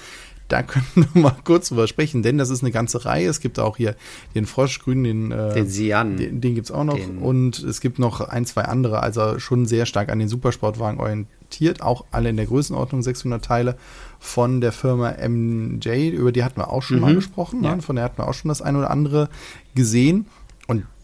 Da 0.47 0.61
können 0.61 0.85
wir 0.93 1.07
mal 1.21 1.35
kurz 1.43 1.69
drüber 1.69 1.87
sprechen, 1.87 2.21
denn 2.21 2.37
das 2.37 2.49
ist 2.49 2.61
eine 2.61 2.71
ganze 2.71 3.05
Reihe. 3.05 3.27
Es 3.29 3.39
gibt 3.39 3.57
auch 3.59 3.77
hier 3.77 3.95
den 4.35 4.45
Froschgrün, 4.45 5.03
den, 5.03 5.31
äh, 5.31 5.53
den 5.53 5.67
Sian. 5.67 6.17
Den, 6.17 6.41
den 6.41 6.55
gibt 6.55 6.67
es 6.67 6.71
auch 6.71 6.83
noch. 6.83 6.99
Und 7.19 7.59
es 7.59 7.81
gibt 7.81 7.97
noch 7.97 8.21
ein, 8.21 8.45
zwei 8.45 8.63
andere, 8.63 9.01
also 9.01 9.39
schon 9.39 9.65
sehr 9.65 9.85
stark 9.85 10.09
an 10.09 10.19
den 10.19 10.27
Supersportwagen 10.27 10.99
orientiert. 10.99 11.81
Auch 11.81 12.05
alle 12.11 12.29
in 12.29 12.37
der 12.37 12.45
Größenordnung 12.45 13.01
600 13.01 13.43
Teile 13.43 13.75
von 14.19 14.61
der 14.61 14.71
Firma 14.71 15.15
MJ. 15.27 16.09
Über 16.09 16.31
die 16.31 16.43
hatten 16.43 16.57
wir 16.57 16.69
auch 16.69 16.83
schon 16.83 16.97
mhm. 16.97 17.01
mal 17.01 17.15
gesprochen. 17.15 17.61
Ne? 17.61 17.69
Ja. 17.69 17.79
Von 17.79 17.95
der 17.95 18.05
hatten 18.05 18.19
wir 18.19 18.27
auch 18.27 18.33
schon 18.33 18.49
das 18.49 18.61
ein 18.61 18.75
oder 18.75 18.91
andere 18.91 19.29
gesehen. 19.73 20.27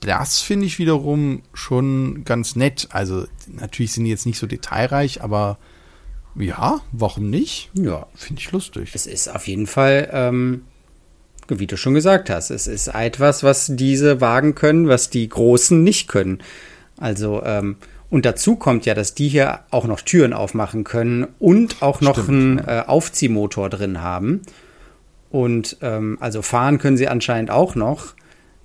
Das 0.02 0.42
finde 0.42 0.66
ich 0.66 0.80
wiederum 0.80 1.44
schon 1.54 2.24
ganz 2.26 2.56
nett. 2.56 2.90
Also 2.92 3.26
natürlich 3.48 3.94
sind 3.94 4.04
die 4.04 4.10
jetzt 4.10 4.26
nicht 4.26 4.40
so 4.40 4.48
detailreich, 4.48 5.22
aber 5.22 5.58
ja, 6.36 6.82
warum 6.92 7.30
nicht? 7.30 7.70
Ja. 7.74 8.08
Finde 8.16 8.42
ich 8.42 8.52
lustig. 8.52 8.92
Es 8.94 9.06
ist 9.06 9.28
auf 9.28 9.48
jeden 9.48 9.68
Fall, 9.68 10.10
ähm, 10.12 10.64
wie 11.48 11.68
du 11.68 11.78
schon 11.78 11.94
gesagt 11.94 12.30
hast, 12.30 12.50
es 12.50 12.68
ist 12.68 12.88
etwas, 12.88 13.44
was 13.44 13.68
diese 13.70 14.22
Wagen 14.22 14.56
können, 14.56 14.88
was 14.88 15.10
die 15.10 15.28
Großen 15.28 15.84
nicht 15.84 16.08
können. 16.08 16.42
Also, 16.98 17.44
ähm, 17.44 17.76
und 18.10 18.26
dazu 18.26 18.56
kommt 18.56 18.86
ja, 18.86 18.94
dass 18.94 19.14
die 19.14 19.30
hier 19.30 19.62
auch 19.70 19.86
noch 19.86 20.02
Türen 20.02 20.34
aufmachen 20.34 20.84
können 20.84 21.28
und 21.40 21.82
auch 21.82 22.02
noch 22.02 22.24
Stimmt. 22.24 22.30
einen 22.30 22.60
äh, 22.60 22.84
Aufziehmotor 22.88 23.70
drin 23.70 24.02
haben. 24.02 24.42
Und 25.30 25.78
ähm, 25.82 26.18
also 26.20 26.42
fahren 26.42 26.78
können 26.78 26.98
sie 26.98 27.08
anscheinend 27.08 27.52
auch 27.52 27.76
noch. 27.76 28.16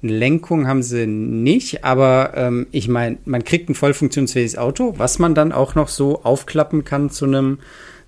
Lenkung 0.03 0.67
haben 0.67 0.83
sie 0.83 1.07
nicht, 1.07 1.85
aber 1.85 2.33
ähm, 2.35 2.67
ich 2.71 2.89
meine, 2.89 3.19
man 3.25 3.45
kriegt 3.45 3.69
ein 3.69 3.75
voll 3.75 3.95
funktionsfähiges 3.95 4.59
Auto, 4.59 4.95
was 4.99 5.19
man 5.19 5.35
dann 5.35 5.53
auch 5.53 5.75
noch 5.75 5.89
so 5.89 6.23
aufklappen 6.23 6.85
kann 6.85 7.11
zu 7.11 7.25
einem 7.25 7.59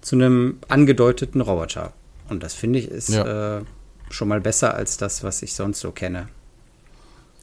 zu 0.00 0.14
einem 0.16 0.58
angedeuteten 0.68 1.40
Roboter. 1.40 1.92
Und 2.28 2.42
das 2.42 2.54
finde 2.54 2.78
ich 2.78 2.88
ist 2.88 3.08
ja. 3.10 3.58
äh, 3.58 3.62
schon 4.10 4.28
mal 4.28 4.40
besser 4.40 4.74
als 4.74 4.96
das, 4.96 5.24
was 5.24 5.42
ich 5.42 5.54
sonst 5.54 5.80
so 5.80 5.90
kenne. 5.90 6.28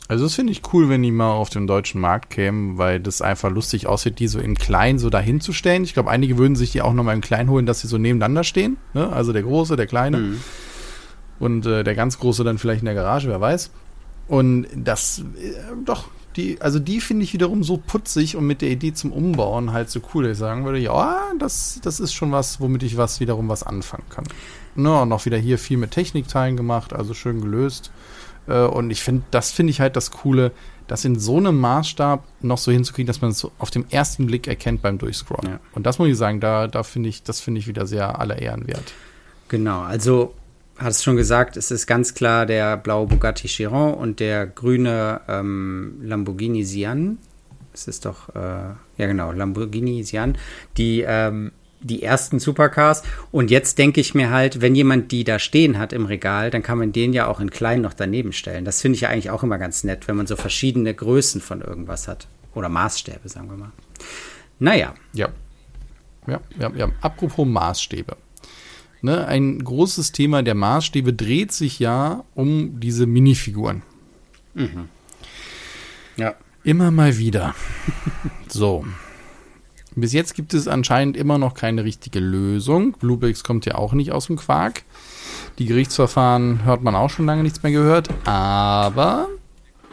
Also 0.08 0.26
das 0.26 0.36
finde 0.36 0.52
ich 0.52 0.62
cool, 0.72 0.88
wenn 0.88 1.02
die 1.02 1.12
mal 1.12 1.32
auf 1.32 1.50
den 1.50 1.66
deutschen 1.66 2.00
Markt 2.00 2.30
kämen, 2.30 2.78
weil 2.78 3.00
das 3.00 3.24
einfach 3.24 3.50
lustig 3.50 3.88
aussieht, 3.88 4.20
die 4.20 4.28
so 4.28 4.40
im 4.40 4.56
Kleinen 4.56 5.00
so 5.00 5.10
dahin 5.10 5.42
zu 5.42 5.52
stellen. 5.52 5.84
Ich 5.84 5.96
glaube, 5.96 6.12
einige 6.12 6.38
würden 6.38 6.56
sich 6.56 6.72
die 6.72 6.84
auch 6.84 6.94
nochmal 6.94 7.16
im 7.16 7.22
Kleinen 7.22 7.50
holen, 7.50 7.66
dass 7.66 7.82
sie 7.82 7.88
so 7.88 7.98
nebeneinander 7.98 8.44
stehen. 8.44 8.78
Ne? 8.94 9.12
Also 9.12 9.34
der 9.34 9.42
Große, 9.42 9.76
der 9.76 9.88
Kleine. 9.88 10.18
Mhm. 10.18 10.42
Und 11.40 11.66
äh, 11.66 11.84
der 11.84 11.96
ganz 11.96 12.20
Große 12.20 12.44
dann 12.44 12.60
vielleicht 12.60 12.82
in 12.82 12.86
der 12.86 12.94
Garage, 12.94 13.28
wer 13.28 13.42
weiß. 13.42 13.72
Und 14.28 14.68
das, 14.76 15.20
äh, 15.20 15.54
doch, 15.86 16.08
die, 16.36 16.60
also 16.62 16.80
die 16.80 17.00
finde 17.00 17.24
ich 17.24 17.34
wiederum 17.34 17.64
so 17.64 17.78
putzig 17.78 18.36
und 18.36 18.46
mit 18.46 18.62
der 18.62 18.70
Idee 18.70 18.94
zum 18.94 19.12
Umbauen 19.12 19.72
halt 19.72 19.90
so 19.90 20.02
cool, 20.14 20.24
dass 20.24 20.34
ich 20.34 20.38
sagen 20.38 20.66
würde, 20.66 20.80
ja, 20.80 21.32
das, 21.40 21.80
das 21.82 22.00
ist 22.00 22.14
schon 22.14 22.32
was, 22.32 22.60
womit 22.60 22.84
ich 22.84 22.98
was 22.98 23.20
wiederum 23.20 23.48
was 23.48 23.64
anfangen 23.64 24.04
kann. 24.10 24.26
Ne, 24.76 25.02
und 25.02 25.12
auch 25.14 25.26
wieder 25.26 25.38
hier 25.38 25.58
viel 25.58 25.78
mit 25.78 25.92
Technikteilen 25.92 26.58
gemacht, 26.58 26.92
also 26.92 27.14
schön 27.14 27.40
gelöst. 27.40 27.92
Äh, 28.48 28.64
und 28.64 28.92
ich 28.92 29.02
finde, 29.02 29.24
das 29.32 29.52
finde 29.52 29.72
ich 29.72 29.80
halt 29.80 29.96
das 29.96 30.12
Coole, 30.12 30.52
das 30.88 31.06
in 31.06 31.18
so 31.18 31.38
einem 31.38 31.60
Maßstab 31.60 32.24
noch 32.42 32.58
so 32.58 32.72
hinzukriegen, 32.72 33.08
dass 33.08 33.22
man 33.22 33.32
es 33.32 33.40
so 33.40 33.52
auf 33.58 33.72
dem 33.72 33.86
ersten 33.90 34.26
Blick 34.28 34.48
erkennt 34.48 34.82
beim 34.82 34.98
Durchscrollen. 34.98 35.54
Ja. 35.54 35.60
Und 35.74 35.86
das 35.86 35.98
muss 35.98 36.10
ich 36.10 36.18
sagen, 36.18 36.42
da, 36.42 36.68
da 36.68 36.84
finde 36.84 37.10
ich, 37.10 37.24
das 37.24 37.40
finde 37.40 37.60
ich 37.60 37.68
wieder 37.68 37.88
sehr 37.88 38.20
aller 38.20 38.40
Ehren 38.40 38.68
wert. 38.68 38.94
Genau, 39.48 39.82
also 39.82 40.34
hat 40.78 40.92
es 40.92 41.04
schon 41.04 41.16
gesagt, 41.16 41.58
es 41.58 41.72
ist 41.72 41.88
ganz 41.88 42.14
klar 42.14 42.46
der 42.46 42.78
blaue 42.78 43.08
Bugatti 43.08 43.48
Chiron 43.48 43.94
und 43.94 44.20
der 44.20 44.46
grüne 44.46 45.22
ähm, 45.28 46.00
Lamborghini 46.02 46.64
Sian. 46.64 47.18
Es 47.74 47.88
ist 47.88 48.06
doch, 48.06 48.30
äh, 48.36 48.40
ja 48.40 49.08
genau, 49.08 49.32
Lamborghini 49.32 50.04
Sian, 50.04 50.38
die, 50.78 51.04
ähm, 51.08 51.52
die 51.80 52.04
ersten 52.04 52.40
Supercars. 52.40 53.04
Und 53.32 53.52
jetzt 53.52 53.78
denke 53.78 54.02
ich 54.02 54.16
mir 54.16 54.32
halt, 54.32 54.62
wenn 54.62 54.76
jemand 54.76 55.12
die 55.12 55.24
da 55.24 55.40
stehen 55.40 55.78
hat 55.78 55.94
im 55.94 56.06
Regal, 56.06 56.52
dann 56.52 56.64
kann 56.64 56.78
man 56.78 56.92
den 56.92 57.14
ja 57.14 57.28
auch 57.28 57.40
in 57.40 57.52
klein 57.52 57.82
noch 57.82 57.94
daneben 57.94 58.34
stellen. 58.34 58.66
Das 58.66 58.82
finde 58.82 58.96
ich 58.96 59.02
ja 59.02 59.10
eigentlich 59.10 59.30
auch 59.30 59.44
immer 59.44 59.58
ganz 59.58 59.84
nett, 59.84 60.08
wenn 60.08 60.18
man 60.18 60.28
so 60.28 60.36
verschiedene 60.36 60.94
Größen 60.94 61.42
von 61.42 61.62
irgendwas 61.62 62.08
hat. 62.08 62.28
Oder 62.54 62.70
Maßstäbe, 62.70 63.28
sagen 63.30 63.50
wir 63.50 63.58
mal. 63.58 63.72
Naja. 64.60 64.94
Ja. 65.14 65.30
Ja, 66.28 66.42
ja, 66.58 66.72
ja. 66.76 66.90
Apropos 67.02 67.46
Maßstäbe 67.46 68.18
ne, 69.06 69.28
ein 69.28 69.64
großes 69.64 70.12
Thema 70.12 70.44
der 70.44 70.56
Maßstäbe 70.56 71.14
dreht 71.14 71.52
sich 71.52 71.80
ja 71.80 72.24
um 72.36 72.80
diese 72.80 73.06
Minifiguren. 73.06 73.84
Mhm. 74.54 74.90
Ja. 76.18 76.36
Immer 76.64 76.92
mal 76.92 77.18
wieder. 77.18 77.56
so. 78.48 78.86
Bis 79.96 80.12
jetzt 80.12 80.34
gibt 80.34 80.54
es 80.54 80.68
anscheinend 80.68 81.16
immer 81.16 81.38
noch 81.38 81.54
keine 81.54 81.86
richtige 81.86 82.20
Lösung. 82.20 82.94
Bluebricks 83.00 83.46
kommt 83.46 83.66
ja 83.66 83.76
auch 83.76 83.94
nicht 83.94 84.12
aus 84.12 84.28
dem 84.28 84.36
Quark. 84.36 84.84
Die 85.58 85.66
Gerichtsverfahren 85.66 86.66
hört 86.66 86.84
man 86.84 86.96
auch 86.96 87.10
schon 87.10 87.26
lange 87.26 87.44
nichts 87.44 87.64
mehr 87.64 87.72
gehört. 87.72 88.10
Aber 88.28 89.30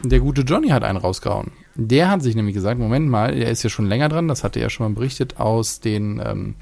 der 0.03 0.19
gute 0.19 0.41
Johnny 0.41 0.69
hat 0.69 0.83
einen 0.83 0.97
rausgehauen. 0.97 1.51
Der 1.75 2.09
hat 2.09 2.21
sich 2.21 2.35
nämlich 2.35 2.53
gesagt, 2.53 2.79
Moment 2.79 3.09
mal, 3.09 3.33
er 3.33 3.49
ist 3.49 3.63
ja 3.63 3.69
schon 3.69 3.87
länger 3.87 4.09
dran, 4.09 4.27
das 4.27 4.43
hatte 4.43 4.59
er 4.59 4.69
schon 4.69 4.87
mal 4.87 4.93
berichtet 4.93 5.39
aus 5.39 5.79
den 5.79 6.21
ähm, 6.23 6.55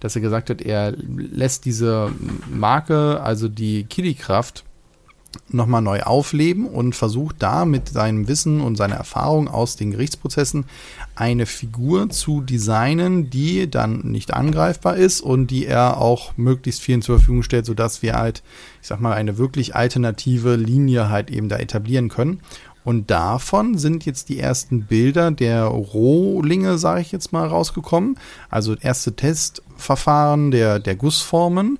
dass 0.00 0.16
er 0.16 0.22
gesagt 0.22 0.50
hat, 0.50 0.62
er 0.62 0.92
lässt 0.92 1.64
diese 1.64 2.12
Marke, 2.50 3.20
also 3.22 3.48
die 3.48 3.84
Kili-Kraft, 3.84 4.64
nochmal 5.48 5.82
neu 5.82 6.02
aufleben 6.02 6.66
und 6.66 6.94
versucht 6.94 7.36
da 7.40 7.64
mit 7.64 7.88
seinem 7.88 8.28
Wissen 8.28 8.60
und 8.60 8.76
seiner 8.76 8.96
Erfahrung 8.96 9.48
aus 9.48 9.76
den 9.76 9.90
Gerichtsprozessen 9.90 10.64
eine 11.14 11.46
Figur 11.46 12.10
zu 12.10 12.40
designen, 12.40 13.30
die 13.30 13.70
dann 13.70 14.00
nicht 14.00 14.32
angreifbar 14.32 14.96
ist 14.96 15.20
und 15.20 15.48
die 15.48 15.66
er 15.66 15.98
auch 15.98 16.36
möglichst 16.36 16.80
vielen 16.80 17.02
zur 17.02 17.18
Verfügung 17.18 17.42
stellt, 17.42 17.66
sodass 17.66 18.02
wir 18.02 18.14
halt, 18.14 18.42
ich 18.80 18.88
sag 18.88 19.00
mal, 19.00 19.12
eine 19.12 19.38
wirklich 19.38 19.74
alternative 19.74 20.56
Linie 20.56 21.08
halt 21.08 21.30
eben 21.30 21.48
da 21.48 21.56
etablieren 21.56 22.08
können. 22.08 22.40
Und 22.84 23.10
davon 23.10 23.78
sind 23.78 24.04
jetzt 24.04 24.28
die 24.28 24.38
ersten 24.38 24.82
Bilder 24.84 25.30
der 25.30 25.64
Rohlinge, 25.64 26.76
sage 26.78 27.00
ich 27.00 27.12
jetzt 27.12 27.32
mal, 27.32 27.48
rausgekommen. 27.48 28.18
Also 28.50 28.76
erste 28.76 29.16
Testverfahren 29.16 30.50
der, 30.50 30.78
der 30.78 30.94
Gussformen. 30.94 31.78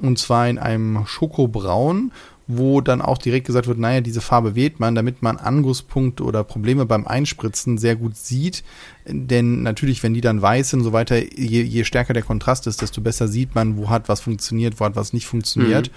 Und 0.00 0.18
zwar 0.18 0.48
in 0.48 0.58
einem 0.58 1.06
Schokobraun, 1.06 2.10
wo 2.48 2.80
dann 2.80 3.00
auch 3.00 3.18
direkt 3.18 3.46
gesagt 3.46 3.68
wird, 3.68 3.78
naja, 3.78 4.00
diese 4.00 4.20
Farbe 4.20 4.56
wählt 4.56 4.80
man, 4.80 4.96
damit 4.96 5.22
man 5.22 5.36
Angusspunkte 5.36 6.24
oder 6.24 6.42
Probleme 6.42 6.86
beim 6.86 7.06
Einspritzen 7.06 7.78
sehr 7.78 7.94
gut 7.94 8.16
sieht. 8.16 8.64
Denn 9.06 9.62
natürlich, 9.62 10.02
wenn 10.02 10.12
die 10.12 10.20
dann 10.20 10.42
weiß 10.42 10.70
sind 10.70 10.80
und 10.80 10.84
so 10.84 10.92
weiter, 10.92 11.18
je, 11.18 11.62
je 11.62 11.84
stärker 11.84 12.14
der 12.14 12.24
Kontrast 12.24 12.66
ist, 12.66 12.82
desto 12.82 13.00
besser 13.00 13.28
sieht 13.28 13.54
man, 13.54 13.76
wo 13.76 13.90
hat 13.90 14.08
was 14.08 14.20
funktioniert, 14.20 14.80
wo 14.80 14.84
hat 14.84 14.96
was 14.96 15.12
nicht 15.12 15.26
funktioniert. 15.26 15.88
Mhm. 15.88 15.94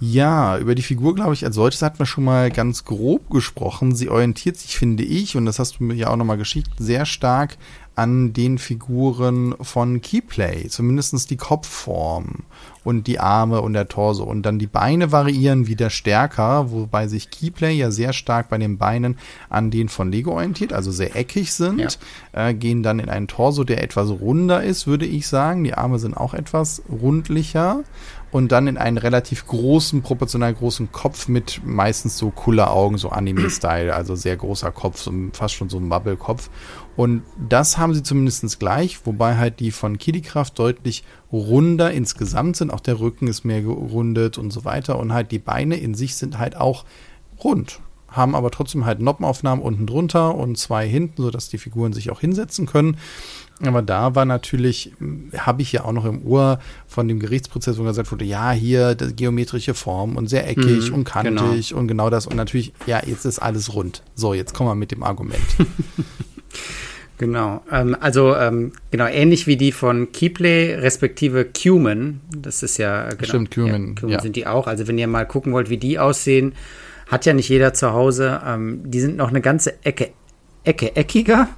Ja, 0.00 0.58
über 0.58 0.76
die 0.76 0.82
Figur, 0.82 1.14
glaube 1.16 1.34
ich, 1.34 1.44
als 1.44 1.56
solches 1.56 1.82
hatten 1.82 1.98
wir 1.98 2.06
schon 2.06 2.22
mal 2.22 2.52
ganz 2.52 2.84
grob 2.84 3.30
gesprochen. 3.30 3.96
Sie 3.96 4.08
orientiert 4.08 4.56
sich, 4.56 4.78
finde 4.78 5.02
ich, 5.02 5.36
und 5.36 5.44
das 5.44 5.58
hast 5.58 5.80
du 5.80 5.84
mir 5.84 5.94
ja 5.94 6.08
auch 6.08 6.16
nochmal 6.16 6.38
geschickt, 6.38 6.70
sehr 6.78 7.04
stark 7.04 7.56
an 7.98 8.32
den 8.32 8.58
Figuren 8.58 9.56
von 9.60 10.00
Keyplay, 10.00 10.68
zumindest 10.68 11.30
die 11.30 11.36
Kopfform 11.36 12.44
und 12.84 13.08
die 13.08 13.18
Arme 13.18 13.60
und 13.60 13.72
der 13.72 13.88
Torso. 13.88 14.22
Und 14.22 14.42
dann 14.42 14.60
die 14.60 14.68
Beine 14.68 15.10
variieren 15.10 15.66
wieder 15.66 15.90
stärker, 15.90 16.70
wobei 16.70 17.08
sich 17.08 17.28
Keyplay 17.28 17.72
ja 17.72 17.90
sehr 17.90 18.12
stark 18.12 18.50
bei 18.50 18.56
den 18.56 18.78
Beinen 18.78 19.18
an 19.48 19.72
den 19.72 19.88
von 19.88 20.12
Lego 20.12 20.34
orientiert, 20.34 20.72
also 20.72 20.92
sehr 20.92 21.16
eckig 21.16 21.52
sind, 21.52 21.98
ja. 22.32 22.48
äh, 22.48 22.54
gehen 22.54 22.84
dann 22.84 23.00
in 23.00 23.08
einen 23.08 23.26
Torso, 23.26 23.64
der 23.64 23.82
etwas 23.82 24.10
runder 24.10 24.62
ist, 24.62 24.86
würde 24.86 25.04
ich 25.04 25.26
sagen. 25.26 25.64
Die 25.64 25.74
Arme 25.74 25.98
sind 25.98 26.16
auch 26.16 26.34
etwas 26.34 26.82
rundlicher 26.88 27.82
und 28.30 28.52
dann 28.52 28.66
in 28.68 28.76
einen 28.76 28.98
relativ 28.98 29.46
großen, 29.46 30.02
proportional 30.02 30.54
großen 30.54 30.92
Kopf 30.92 31.28
mit 31.28 31.62
meistens 31.64 32.18
so 32.18 32.30
Kulleraugen, 32.30 32.98
so 32.98 33.08
Anime-Style, 33.08 33.94
also 33.94 34.14
sehr 34.14 34.36
großer 34.36 34.70
Kopf, 34.70 35.00
so 35.00 35.12
fast 35.32 35.54
schon 35.54 35.68
so 35.68 35.78
ein 35.78 35.88
Bubble-Kopf. 35.88 36.50
Und 36.98 37.22
das 37.48 37.78
haben 37.78 37.94
sie 37.94 38.02
zumindest 38.02 38.58
gleich, 38.58 39.06
wobei 39.06 39.36
halt 39.36 39.60
die 39.60 39.70
von 39.70 39.98
Kiddykraft 39.98 40.58
deutlich 40.58 41.04
runder 41.30 41.92
insgesamt 41.92 42.56
sind. 42.56 42.72
Auch 42.72 42.80
der 42.80 42.98
Rücken 42.98 43.28
ist 43.28 43.44
mehr 43.44 43.62
gerundet 43.62 44.36
und 44.36 44.50
so 44.50 44.64
weiter. 44.64 44.98
Und 44.98 45.12
halt 45.12 45.30
die 45.30 45.38
Beine 45.38 45.76
in 45.76 45.94
sich 45.94 46.16
sind 46.16 46.40
halt 46.40 46.56
auch 46.56 46.84
rund 47.44 47.78
haben 48.10 48.34
aber 48.34 48.50
trotzdem 48.50 48.86
halt 48.86 49.00
Noppenaufnahmen 49.00 49.62
unten 49.62 49.86
drunter 49.86 50.34
und 50.34 50.56
zwei 50.56 50.88
hinten, 50.88 51.20
sodass 51.20 51.50
die 51.50 51.58
Figuren 51.58 51.92
sich 51.92 52.10
auch 52.10 52.20
hinsetzen 52.20 52.64
können. 52.64 52.96
Aber 53.60 53.82
da 53.82 54.14
war 54.14 54.24
natürlich, 54.24 54.92
habe 55.36 55.60
ich 55.60 55.72
ja 55.72 55.84
auch 55.84 55.92
noch 55.92 56.06
im 56.06 56.26
Ohr 56.26 56.58
von 56.86 57.06
dem 57.06 57.20
Gerichtsprozess, 57.20 57.78
wo 57.78 57.82
gesagt 57.82 58.10
wurde, 58.10 58.24
ja, 58.24 58.52
hier 58.52 58.94
geometrische 58.94 59.74
Form 59.74 60.16
und 60.16 60.28
sehr 60.28 60.48
eckig 60.48 60.88
mhm, 60.88 60.94
und 60.94 61.04
kantig 61.04 61.68
genau. 61.68 61.80
und 61.80 61.86
genau 61.86 62.08
das. 62.08 62.26
Und 62.26 62.36
natürlich, 62.36 62.72
ja, 62.86 63.02
jetzt 63.04 63.26
ist 63.26 63.40
alles 63.40 63.74
rund. 63.74 64.02
So, 64.14 64.32
jetzt 64.32 64.54
kommen 64.54 64.70
wir 64.70 64.74
mit 64.74 64.90
dem 64.90 65.02
Argument. 65.02 65.44
genau. 67.18 67.62
Ähm, 67.70 67.96
also, 68.00 68.34
ähm, 68.34 68.72
genau, 68.90 69.06
ähnlich 69.06 69.46
wie 69.46 69.56
die 69.56 69.72
von 69.72 70.12
Keyplay, 70.12 70.74
respektive 70.74 71.44
Cuman. 71.44 72.20
Das 72.36 72.62
ist 72.62 72.78
ja, 72.78 73.08
genau. 73.10 73.24
Stimmt, 73.24 73.50
Cuman. 73.50 73.88
Ja, 73.88 73.94
Cuman 73.94 74.12
ja. 74.12 74.20
sind 74.20 74.36
die 74.36 74.46
auch. 74.46 74.66
Also, 74.66 74.88
wenn 74.88 74.98
ihr 74.98 75.06
mal 75.06 75.26
gucken 75.26 75.52
wollt, 75.52 75.70
wie 75.70 75.78
die 75.78 75.98
aussehen, 75.98 76.54
hat 77.08 77.26
ja 77.26 77.32
nicht 77.32 77.48
jeder 77.48 77.74
zu 77.74 77.92
Hause. 77.92 78.40
Ähm, 78.46 78.82
die 78.84 79.00
sind 79.00 79.16
noch 79.16 79.28
eine 79.28 79.40
ganze 79.40 79.84
Ecke, 79.84 80.10
Ecke 80.64 80.94
eckiger. 80.96 81.48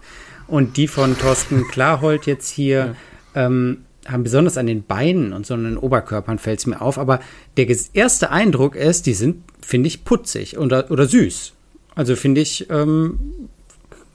Und 0.47 0.77
die 0.77 0.89
von 0.89 1.17
Thorsten 1.17 1.69
Klarhold 1.71 2.27
jetzt 2.27 2.51
hier 2.51 2.97
ja. 3.35 3.47
ähm, 3.47 3.85
haben 4.07 4.25
besonders 4.25 4.57
an 4.57 4.67
den 4.67 4.83
Beinen 4.83 5.33
und 5.33 5.47
so 5.47 5.55
an 5.55 5.65
den 5.65 5.77
Oberkörpern 5.77 6.39
fällt 6.39 6.61
es 6.61 6.67
mir 6.67 6.81
auf. 6.81 6.99
Aber 6.99 7.21
der 7.57 7.69
erste 7.93 8.31
Eindruck 8.31 8.75
ist, 8.75 9.07
die 9.07 9.15
sind, 9.15 9.45
finde 9.61 9.89
ich, 9.89 10.05
putzig 10.05 10.59
oder, 10.59 10.91
oder 10.91 11.07
süß. 11.07 11.53
Also 11.95 12.17
finde 12.17 12.41
ich, 12.41 12.69
ähm, 12.71 13.19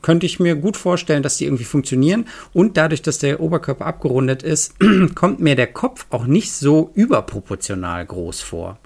könnte 0.06 0.24
ich 0.24 0.38
mir 0.38 0.54
gut 0.54 0.76
vorstellen, 0.76 1.24
dass 1.24 1.36
die 1.36 1.46
irgendwie 1.46 1.64
funktionieren. 1.64 2.26
Und 2.52 2.76
dadurch, 2.76 3.02
dass 3.02 3.18
der 3.18 3.40
Oberkörper 3.40 3.86
abgerundet 3.86 4.44
ist, 4.44 4.76
kommt 5.16 5.40
mir 5.40 5.56
der 5.56 5.66
Kopf 5.66 6.06
auch 6.10 6.26
nicht 6.26 6.52
so 6.52 6.92
überproportional 6.94 8.06
groß 8.06 8.40
vor. 8.40 8.78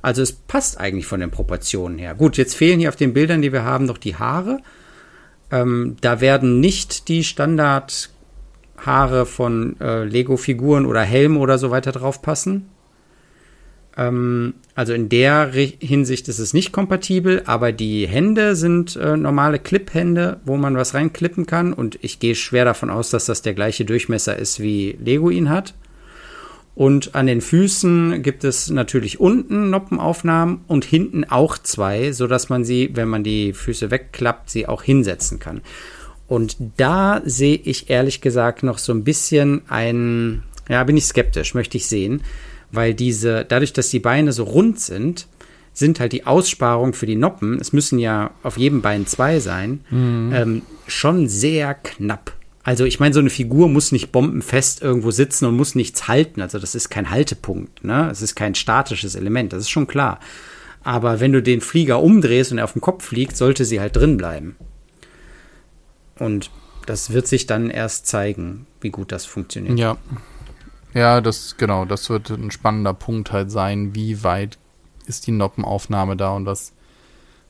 Also 0.00 0.22
es 0.22 0.30
passt 0.30 0.78
eigentlich 0.78 1.06
von 1.06 1.18
den 1.18 1.32
Proportionen 1.32 1.98
her. 1.98 2.14
Gut, 2.14 2.36
jetzt 2.36 2.54
fehlen 2.54 2.78
hier 2.78 2.90
auf 2.90 2.94
den 2.94 3.14
Bildern, 3.14 3.42
die 3.42 3.52
wir 3.52 3.64
haben, 3.64 3.86
noch 3.86 3.98
die 3.98 4.14
Haare. 4.14 4.60
Ähm, 5.50 5.96
da 6.00 6.20
werden 6.20 6.60
nicht 6.60 7.08
die 7.08 7.24
Standardhaare 7.24 9.26
von 9.26 9.74
äh, 9.80 10.04
Lego-Figuren 10.04 10.86
oder 10.86 11.00
Helm 11.00 11.36
oder 11.36 11.58
so 11.58 11.72
weiter 11.72 11.90
drauf 11.90 12.22
passen. 12.22 12.68
Ähm, 13.96 14.54
also 14.74 14.92
in 14.92 15.08
der 15.08 15.50
Hinsicht 15.52 16.28
ist 16.28 16.38
es 16.38 16.52
nicht 16.52 16.72
kompatibel, 16.72 17.42
aber 17.46 17.72
die 17.72 18.08
Hände 18.08 18.56
sind 18.56 18.96
äh, 18.96 19.16
normale 19.16 19.58
Clip-Hände, 19.58 20.40
wo 20.44 20.56
man 20.56 20.76
was 20.76 20.94
reinklippen 20.94 21.46
kann. 21.46 21.72
Und 21.72 21.98
ich 22.02 22.18
gehe 22.18 22.34
schwer 22.34 22.64
davon 22.64 22.90
aus, 22.90 23.10
dass 23.10 23.26
das 23.26 23.42
der 23.42 23.54
gleiche 23.54 23.84
Durchmesser 23.84 24.36
ist, 24.36 24.60
wie 24.60 24.96
Lego 25.00 25.30
ihn 25.30 25.50
hat. 25.50 25.74
Und 26.74 27.14
an 27.14 27.26
den 27.26 27.40
Füßen 27.40 28.22
gibt 28.22 28.42
es 28.42 28.68
natürlich 28.68 29.20
unten 29.20 29.70
Noppenaufnahmen 29.70 30.62
und 30.66 30.84
hinten 30.84 31.22
auch 31.24 31.56
zwei, 31.56 32.10
so 32.10 32.26
dass 32.26 32.48
man 32.48 32.64
sie, 32.64 32.90
wenn 32.94 33.08
man 33.08 33.22
die 33.22 33.52
Füße 33.52 33.92
wegklappt, 33.92 34.50
sie 34.50 34.66
auch 34.66 34.82
hinsetzen 34.82 35.38
kann. 35.38 35.60
Und 36.26 36.56
da 36.76 37.22
sehe 37.24 37.56
ich 37.56 37.90
ehrlich 37.90 38.20
gesagt 38.20 38.64
noch 38.64 38.78
so 38.78 38.92
ein 38.92 39.04
bisschen 39.04 39.62
ein, 39.68 40.42
ja, 40.68 40.82
bin 40.82 40.96
ich 40.96 41.04
skeptisch, 41.04 41.54
möchte 41.54 41.76
ich 41.76 41.86
sehen, 41.86 42.22
weil 42.74 42.94
diese, 42.94 43.44
dadurch, 43.44 43.72
dass 43.72 43.90
die 43.90 44.00
Beine 44.00 44.32
so 44.32 44.44
rund 44.44 44.80
sind, 44.80 45.26
sind 45.72 45.98
halt 45.98 46.12
die 46.12 46.26
Aussparungen 46.26 46.94
für 46.94 47.06
die 47.06 47.16
Noppen, 47.16 47.60
es 47.60 47.72
müssen 47.72 47.98
ja 47.98 48.30
auf 48.42 48.56
jedem 48.56 48.80
Bein 48.80 49.06
zwei 49.06 49.40
sein, 49.40 49.80
mhm. 49.90 50.32
ähm, 50.32 50.62
schon 50.86 51.28
sehr 51.28 51.74
knapp. 51.74 52.32
Also 52.62 52.84
ich 52.84 52.98
meine, 52.98 53.12
so 53.12 53.20
eine 53.20 53.30
Figur 53.30 53.68
muss 53.68 53.92
nicht 53.92 54.10
bombenfest 54.10 54.80
irgendwo 54.80 55.10
sitzen 55.10 55.44
und 55.44 55.56
muss 55.56 55.74
nichts 55.74 56.08
halten. 56.08 56.40
Also 56.40 56.58
das 56.58 56.74
ist 56.74 56.88
kein 56.88 57.10
Haltepunkt, 57.10 57.84
ne? 57.84 58.08
Es 58.10 58.22
ist 58.22 58.36
kein 58.36 58.54
statisches 58.54 59.16
Element, 59.16 59.52
das 59.52 59.60
ist 59.60 59.70
schon 59.70 59.86
klar. 59.86 60.18
Aber 60.82 61.20
wenn 61.20 61.32
du 61.32 61.42
den 61.42 61.60
Flieger 61.60 62.02
umdrehst 62.02 62.52
und 62.52 62.58
er 62.58 62.64
auf 62.64 62.72
dem 62.72 62.80
Kopf 62.80 63.04
fliegt, 63.04 63.36
sollte 63.36 63.64
sie 63.64 63.80
halt 63.80 63.96
drin 63.96 64.16
bleiben. 64.16 64.56
Und 66.18 66.50
das 66.86 67.12
wird 67.12 67.26
sich 67.26 67.46
dann 67.46 67.68
erst 67.70 68.06
zeigen, 68.06 68.66
wie 68.80 68.90
gut 68.90 69.12
das 69.12 69.26
funktioniert. 69.26 69.78
Ja. 69.78 69.96
Ja, 70.94 71.20
das, 71.20 71.56
genau, 71.56 71.84
das 71.84 72.08
wird 72.08 72.30
ein 72.30 72.52
spannender 72.52 72.94
Punkt 72.94 73.32
halt 73.32 73.50
sein, 73.50 73.94
wie 73.94 74.22
weit 74.22 74.58
ist 75.06 75.26
die 75.26 75.32
Noppenaufnahme 75.32 76.16
da 76.16 76.30
und 76.30 76.46
was, 76.46 76.72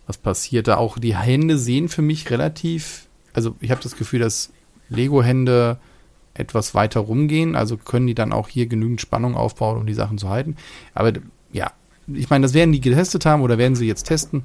was 0.07 0.17
passiert 0.17 0.67
da. 0.67 0.79
Auch 0.79 0.99
die 0.99 1.17
Hände 1.17 1.59
sehen 1.59 1.89
für 1.89 2.03
mich 2.03 2.31
relativ, 2.31 3.07
also 3.35 3.55
ich 3.61 3.71
habe 3.71 3.83
das 3.83 3.97
Gefühl, 3.97 4.21
dass 4.21 4.51
Lego-Hände 4.89 5.79
etwas 6.33 6.75
weiter 6.75 7.01
rumgehen. 7.01 7.55
Also 7.55 7.77
können 7.77 8.07
die 8.07 8.15
dann 8.15 8.33
auch 8.33 8.49
hier 8.49 8.67
genügend 8.67 9.01
Spannung 9.01 9.37
aufbauen, 9.37 9.79
um 9.79 9.87
die 9.87 9.95
Sachen 9.95 10.19
zu 10.19 10.29
halten. 10.29 10.57
Aber 10.95 11.13
ja, 11.53 11.71
ich 12.07 12.31
meine, 12.31 12.43
das 12.43 12.55
werden 12.55 12.73
die 12.73 12.81
getestet 12.81 13.25
haben 13.25 13.43
oder 13.43 13.59
werden 13.59 13.77
sie 13.77 13.87
jetzt 13.87 14.05
testen. 14.05 14.45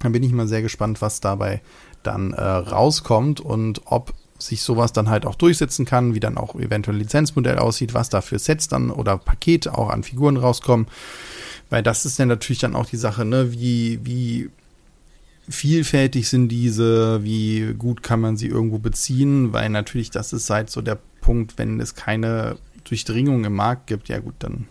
Dann 0.00 0.12
bin 0.12 0.22
ich 0.22 0.32
mal 0.32 0.48
sehr 0.48 0.62
gespannt, 0.62 1.02
was 1.02 1.20
dabei 1.20 1.60
dann 2.02 2.32
äh, 2.32 2.42
rauskommt 2.42 3.40
und 3.40 3.82
ob 3.84 4.14
sich 4.42 4.62
sowas 4.62 4.92
dann 4.92 5.08
halt 5.08 5.26
auch 5.26 5.34
durchsetzen 5.34 5.84
kann, 5.84 6.14
wie 6.14 6.20
dann 6.20 6.38
auch 6.38 6.54
eventuell 6.54 6.96
Lizenzmodell 6.96 7.58
aussieht, 7.58 7.94
was 7.94 8.08
da 8.08 8.20
für 8.20 8.38
Sets 8.38 8.68
dann 8.68 8.90
oder 8.90 9.18
Pakete 9.18 9.76
auch 9.76 9.90
an 9.90 10.02
Figuren 10.02 10.36
rauskommen. 10.36 10.86
Weil 11.68 11.82
das 11.82 12.04
ist 12.04 12.18
ja 12.18 12.26
natürlich 12.26 12.58
dann 12.58 12.74
auch 12.74 12.86
die 12.86 12.96
Sache, 12.96 13.24
ne, 13.24 13.52
wie, 13.52 14.00
wie 14.02 14.50
vielfältig 15.48 16.28
sind 16.28 16.48
diese, 16.48 17.22
wie 17.22 17.74
gut 17.74 18.02
kann 18.02 18.20
man 18.20 18.36
sie 18.36 18.48
irgendwo 18.48 18.78
beziehen, 18.78 19.52
weil 19.52 19.68
natürlich 19.68 20.10
das 20.10 20.32
ist 20.32 20.50
halt 20.50 20.70
so 20.70 20.80
der 20.80 20.98
Punkt, 21.20 21.58
wenn 21.58 21.80
es 21.80 21.94
keine 21.94 22.56
Durchdringung 22.84 23.44
im 23.44 23.54
Markt 23.54 23.86
gibt, 23.86 24.08
ja 24.08 24.18
gut, 24.18 24.34
dann 24.40 24.66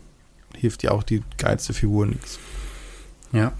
hilft 0.55 0.84
ja 0.84 0.91
auch 0.91 1.03
die 1.03 1.23
geilste 1.38 1.73
Figur 1.73 2.05
nichts. 2.05 2.39
Ja, 3.32 3.53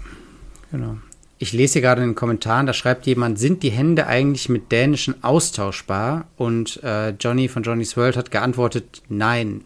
genau. 0.70 0.98
Ich 1.42 1.54
lese 1.54 1.74
hier 1.74 1.82
gerade 1.82 2.02
in 2.02 2.10
den 2.10 2.14
Kommentaren, 2.14 2.66
da 2.66 2.74
schreibt 2.74 3.06
jemand, 3.06 3.38
sind 3.38 3.62
die 3.62 3.70
Hände 3.70 4.06
eigentlich 4.06 4.50
mit 4.50 4.70
dänischen 4.70 5.24
austauschbar? 5.24 6.28
Und 6.36 6.82
äh, 6.82 7.10
Johnny 7.18 7.48
von 7.48 7.62
Johnny's 7.62 7.96
World 7.96 8.18
hat 8.18 8.30
geantwortet, 8.30 9.02
nein, 9.08 9.62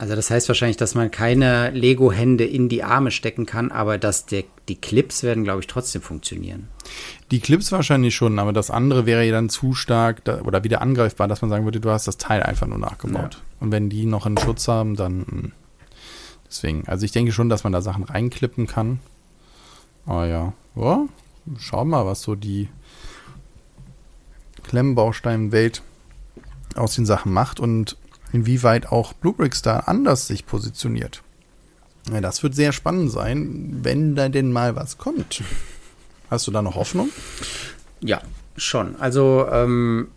also 0.00 0.16
das 0.16 0.30
heißt 0.30 0.48
wahrscheinlich, 0.48 0.78
dass 0.78 0.94
man 0.94 1.10
keine 1.10 1.72
Lego-Hände 1.72 2.46
in 2.46 2.70
die 2.70 2.82
Arme 2.82 3.10
stecken 3.10 3.44
kann, 3.44 3.70
aber 3.70 3.98
dass 3.98 4.24
der, 4.24 4.44
die 4.66 4.76
Clips 4.76 5.22
werden, 5.22 5.44
glaube 5.44 5.60
ich, 5.60 5.66
trotzdem 5.66 6.00
funktionieren. 6.00 6.68
Die 7.30 7.38
Clips 7.38 7.70
wahrscheinlich 7.70 8.14
schon, 8.14 8.38
aber 8.38 8.54
das 8.54 8.70
andere 8.70 9.04
wäre 9.04 9.24
ja 9.24 9.32
dann 9.32 9.50
zu 9.50 9.74
stark 9.74 10.24
da, 10.24 10.40
oder 10.40 10.64
wieder 10.64 10.80
angreifbar, 10.80 11.28
dass 11.28 11.42
man 11.42 11.50
sagen 11.50 11.66
würde, 11.66 11.80
du 11.80 11.90
hast 11.90 12.08
das 12.08 12.16
Teil 12.16 12.42
einfach 12.42 12.66
nur 12.66 12.78
nachgebaut. 12.78 13.34
Ja. 13.34 13.40
Und 13.60 13.72
wenn 13.72 13.90
die 13.90 14.06
noch 14.06 14.24
einen 14.24 14.38
Schutz 14.38 14.68
haben, 14.68 14.96
dann. 14.96 15.26
Hm. 15.28 15.52
deswegen. 16.46 16.84
Also 16.86 17.04
ich 17.04 17.12
denke 17.12 17.32
schon, 17.32 17.50
dass 17.50 17.64
man 17.64 17.74
da 17.74 17.82
Sachen 17.82 18.04
reinklippen 18.04 18.66
kann. 18.66 19.00
Aber 20.10 20.26
ja, 20.26 20.52
ja 20.74 21.06
schauen 21.60 21.88
mal, 21.88 22.04
was 22.04 22.22
so 22.22 22.34
die 22.34 22.68
Klemmbaustein-Welt 24.64 25.82
aus 26.74 26.96
den 26.96 27.06
Sachen 27.06 27.32
macht 27.32 27.60
und 27.60 27.96
inwieweit 28.32 28.90
auch 28.90 29.12
Bluebricks 29.12 29.62
da 29.62 29.78
anders 29.78 30.26
sich 30.26 30.46
positioniert. 30.46 31.22
Ja, 32.12 32.20
das 32.20 32.42
wird 32.42 32.56
sehr 32.56 32.72
spannend 32.72 33.12
sein, 33.12 33.78
wenn 33.84 34.16
da 34.16 34.28
denn 34.28 34.50
mal 34.50 34.74
was 34.74 34.98
kommt. 34.98 35.44
Hast 36.28 36.48
du 36.48 36.50
da 36.50 36.60
noch 36.60 36.74
Hoffnung? 36.74 37.10
Ja, 38.00 38.20
schon. 38.56 38.96
Also, 39.00 39.46
ähm, 39.48 40.08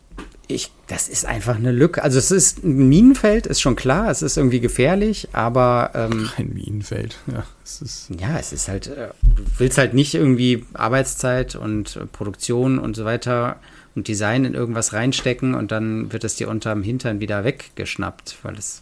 ich, 0.47 0.71
das 0.87 1.07
ist 1.07 1.25
einfach 1.25 1.55
eine 1.55 1.71
Lücke. 1.71 2.03
Also, 2.03 2.19
es 2.19 2.31
ist 2.31 2.63
ein 2.63 2.89
Minenfeld, 2.89 3.47
ist 3.47 3.61
schon 3.61 3.75
klar, 3.75 4.09
es 4.09 4.21
ist 4.21 4.37
irgendwie 4.37 4.59
gefährlich, 4.59 5.29
aber. 5.31 5.91
Ähm, 5.93 6.29
Ein 6.37 6.53
Minenfeld, 6.53 7.17
ja. 7.31 7.45
Es 7.63 7.81
ist 7.81 8.09
ja, 8.19 8.37
es 8.37 8.51
ist 8.51 8.67
halt, 8.67 8.87
äh, 8.87 9.09
du 9.23 9.43
willst 9.57 9.77
halt 9.77 9.93
nicht 9.93 10.13
irgendwie 10.13 10.65
Arbeitszeit 10.73 11.55
und 11.55 11.95
äh, 11.95 12.05
Produktion 12.05 12.77
und 12.77 12.95
so 12.95 13.05
weiter 13.05 13.57
und 13.95 14.07
Design 14.07 14.43
in 14.45 14.53
irgendwas 14.53 14.93
reinstecken 14.93 15.53
und 15.55 15.71
dann 15.71 16.11
wird 16.11 16.23
es 16.23 16.35
dir 16.35 16.49
unterm 16.49 16.83
Hintern 16.83 17.19
wieder 17.19 17.43
weggeschnappt, 17.43 18.37
weil 18.43 18.57
es 18.57 18.81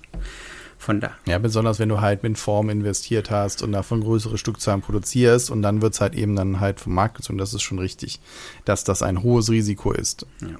von 0.78 1.00
da. 1.00 1.12
Ja, 1.28 1.38
besonders 1.38 1.80
wenn 1.80 1.89
du 1.89 2.02
halt 2.02 2.24
mit 2.24 2.38
Form 2.38 2.69
investiert 2.69 3.30
hast 3.30 3.62
und 3.62 3.71
davon 3.71 4.02
größere 4.02 4.38
Stückzahlen 4.38 4.82
produzierst 4.82 5.52
und 5.52 5.62
dann 5.62 5.82
wird 5.82 5.93
es 5.93 6.02
halt 6.02 6.15
eben 6.15 6.36
dann 6.36 6.60
halt 6.60 6.80
vom 6.80 6.95
Markt 6.95 7.17
gezogen. 7.17 7.38
Das 7.38 7.54
ist 7.54 7.62
schon 7.62 7.78
richtig, 7.78 8.19
dass 8.65 8.84
das 8.84 9.04
ein 9.04 9.21
hohes 9.21 9.50
Risiko 9.50 9.91
ist. 9.91 10.26
Ja. 10.41 10.58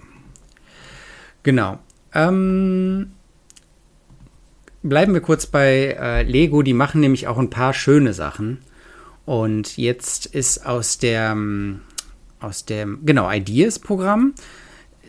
Genau. 1.43 1.80
Ähm, 2.13 3.12
bleiben 4.84 5.13
wir 5.13 5.21
kurz 5.21 5.45
bei 5.45 5.97
äh, 5.99 6.23
Lego. 6.23 6.62
Die 6.62 6.73
machen 6.73 7.01
nämlich 7.01 7.27
auch 7.27 7.38
ein 7.38 7.49
paar 7.49 7.73
schöne 7.73 8.13
Sachen. 8.13 8.60
Und 9.25 9.77
jetzt 9.77 10.25
ist 10.25 10.65
aus 10.65 10.97
der, 10.97 11.38
aus 12.39 12.65
dem, 12.65 13.06
genau, 13.06 13.32
Ideas-Programm 13.32 14.34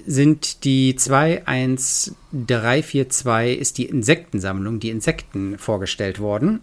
sind 0.04 0.64
die 0.64 0.96
21342 0.96 3.58
ist 3.58 3.78
die 3.78 3.86
Insektensammlung, 3.86 4.80
die 4.80 4.90
Insekten 4.90 5.56
vorgestellt 5.58 6.18
worden. 6.18 6.60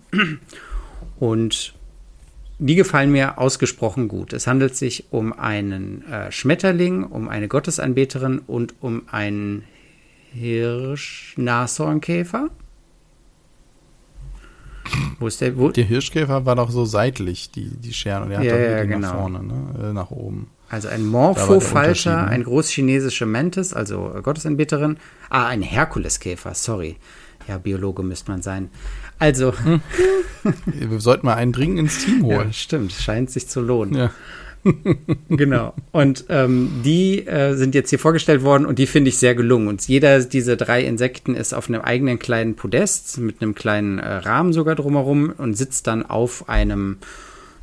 Und 1.19 1.73
die 2.59 2.75
gefallen 2.75 3.11
mir 3.11 3.39
ausgesprochen 3.39 4.07
gut. 4.07 4.33
Es 4.33 4.45
handelt 4.45 4.75
sich 4.75 5.05
um 5.11 5.33
einen 5.33 6.05
äh, 6.05 6.31
Schmetterling, 6.31 7.03
um 7.03 7.27
eine 7.29 7.47
Gottesanbeterin 7.47 8.37
und 8.39 8.75
um 8.81 9.01
einen 9.09 9.63
Hirsch-Nashornkäfer. 10.33 12.49
Wo 15.19 15.27
ist 15.27 15.41
der? 15.41 15.55
Wo? 15.57 15.69
Der 15.69 15.85
Hirschkäfer 15.85 16.45
war 16.45 16.55
doch 16.55 16.71
so 16.71 16.85
seitlich, 16.85 17.51
die, 17.51 17.69
die 17.69 17.93
Scheren, 17.93 18.23
und 18.23 18.31
er 18.31 18.39
hat 18.39 18.45
ja, 18.45 18.53
doch 18.53 18.59
ja, 18.59 18.85
genau. 18.85 18.99
nach 18.99 19.15
vorne, 19.15 19.43
ne? 19.43 19.89
Äh, 19.89 19.93
nach 19.93 20.09
oben. 20.11 20.47
Also 20.69 20.87
ein 20.87 21.05
Morphofalter, 21.05 22.27
ein 22.27 22.43
großchinesische 22.43 23.25
Mantis, 23.25 23.73
also 23.73 24.13
Gottesanbeterin. 24.21 24.97
Ah, 25.29 25.47
ein 25.47 25.63
Herkuleskäfer, 25.63 26.53
sorry. 26.53 26.97
Ja, 27.47 27.57
Biologe 27.57 28.03
müsste 28.03 28.29
man 28.29 28.43
sein. 28.43 28.69
Also. 29.19 29.53
Hm. 29.57 29.81
Wir 30.65 30.99
sollten 30.99 31.25
mal 31.25 31.35
einen 31.35 31.51
dringend 31.51 31.79
ins 31.79 32.05
Team 32.05 32.23
holen. 32.23 32.47
Ja, 32.47 32.53
stimmt, 32.53 32.93
scheint 32.93 33.29
sich 33.29 33.47
zu 33.47 33.61
lohnen. 33.61 33.95
Ja. 33.95 34.11
genau. 35.29 35.73
Und 35.91 36.25
ähm, 36.29 36.81
die 36.83 37.25
äh, 37.27 37.55
sind 37.55 37.75
jetzt 37.75 37.89
hier 37.89 37.99
vorgestellt 37.99 38.43
worden 38.43 38.65
und 38.65 38.79
die 38.79 38.87
finde 38.87 39.09
ich 39.09 39.17
sehr 39.17 39.35
gelungen. 39.35 39.67
Und 39.67 39.87
jeder 39.87 40.21
dieser 40.23 40.55
drei 40.55 40.83
Insekten 40.83 41.35
ist 41.35 41.53
auf 41.53 41.69
einem 41.69 41.81
eigenen 41.81 42.19
kleinen 42.19 42.55
Podest 42.55 43.17
mit 43.19 43.41
einem 43.41 43.55
kleinen 43.55 43.99
äh, 43.99 44.07
Rahmen 44.07 44.53
sogar 44.53 44.75
drumherum 44.75 45.33
und 45.37 45.55
sitzt 45.55 45.87
dann 45.87 46.05
auf 46.05 46.49
einem 46.49 46.97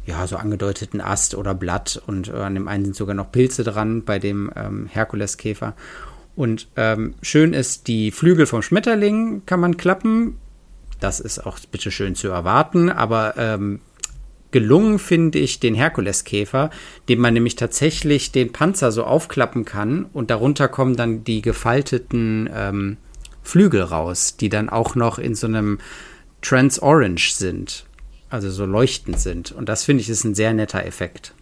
ja, 0.07 0.27
so 0.27 0.37
angedeuteten 0.37 1.01
Ast 1.01 1.35
oder 1.35 1.55
Blatt 1.55 2.01
und 2.07 2.29
äh, 2.29 2.33
an 2.33 2.55
dem 2.55 2.69
einen 2.69 2.85
sind 2.85 2.97
sogar 2.97 3.15
noch 3.15 3.33
Pilze 3.33 3.65
dran 3.65 4.05
bei 4.05 4.19
dem 4.19 4.51
ähm, 4.57 4.87
Herkuleskäfer. 4.87 5.75
Und 6.37 6.69
ähm, 6.77 7.15
schön 7.23 7.55
ist, 7.55 7.89
die 7.89 8.11
Flügel 8.11 8.47
vom 8.47 8.63
Schmetterling 8.63 9.43
kann 9.47 9.59
man 9.59 9.77
klappen. 9.77 10.37
Das 11.01 11.21
ist 11.21 11.45
auch 11.47 11.59
bitteschön 11.71 12.15
zu 12.15 12.29
erwarten, 12.29 12.91
aber 12.91 13.35
ähm, 13.37 13.81
gelungen 14.51 14.99
finde 14.99 15.39
ich 15.39 15.61
den 15.61 15.75
Herkuleskäfer, 15.75 16.71
dem 17.09 17.21
man 17.21 17.35
nämlich 17.35 17.57
tatsächlich 17.57 18.33
den 18.33 18.53
Panzer 18.53 18.93
so 18.93 19.05
aufklappen 19.05 19.65
kann 19.65 20.07
und 20.13 20.31
darunter 20.31 20.69
kommen 20.69 20.97
dann 20.97 21.25
die 21.25 21.43
gefalteten 21.43 22.49
ähm, 22.53 22.97
Flügel 23.43 23.83
raus, 23.83 24.37
die 24.37 24.49
dann 24.49 24.69
auch 24.69 24.95
noch 24.95 25.19
in 25.19 25.35
so 25.35 25.47
einem 25.47 25.79
Trans-Orange 26.43 27.33
sind, 27.33 27.87
also 28.31 28.51
so 28.51 28.65
leuchtend 28.65 29.21
sind. 29.21 29.53
Und 29.53 29.69
das 29.69 29.85
finde 29.85 30.01
ich 30.01 30.09
ist 30.09 30.25
ein 30.25 30.35
sehr 30.35 30.55
netter 30.55 30.85
Effekt. 30.85 31.35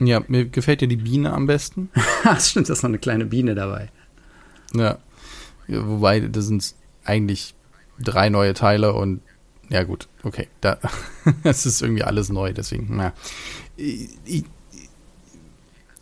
Ja, 0.00 0.22
mir 0.28 0.46
gefällt 0.46 0.80
dir 0.80 0.88
die 0.88 0.96
Biene 0.96 1.32
am 1.32 1.46
besten. 1.46 1.90
das 2.24 2.50
stimmt, 2.50 2.68
da 2.68 2.72
ist 2.72 2.82
noch 2.82 2.88
eine 2.88 2.98
kleine 2.98 3.26
Biene 3.26 3.54
dabei. 3.54 3.90
Ja. 4.74 4.98
ja 5.66 5.86
wobei, 5.86 6.20
das 6.20 6.46
sind 6.46 6.74
eigentlich 7.04 7.54
drei 8.00 8.28
neue 8.28 8.54
Teile 8.54 8.92
und 8.94 9.20
ja 9.68 9.84
gut, 9.84 10.08
okay. 10.22 10.48
Da, 10.60 10.78
es 11.42 11.66
ist 11.66 11.82
irgendwie 11.82 12.04
alles 12.04 12.30
neu, 12.30 12.52
deswegen, 12.52 12.88
na. 12.90 13.12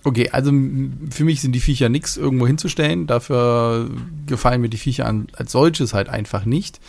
Okay, 0.04 0.30
also 0.30 0.52
für 1.10 1.24
mich 1.24 1.40
sind 1.40 1.50
die 1.50 1.60
Viecher 1.60 1.88
nichts 1.88 2.16
irgendwo 2.16 2.46
hinzustellen. 2.46 3.08
Dafür 3.08 3.90
gefallen 4.26 4.60
mir 4.60 4.68
die 4.68 4.76
Viecher 4.76 5.06
an, 5.06 5.26
als 5.32 5.50
solches 5.50 5.94
halt 5.94 6.08
einfach 6.08 6.44
nicht. 6.44 6.80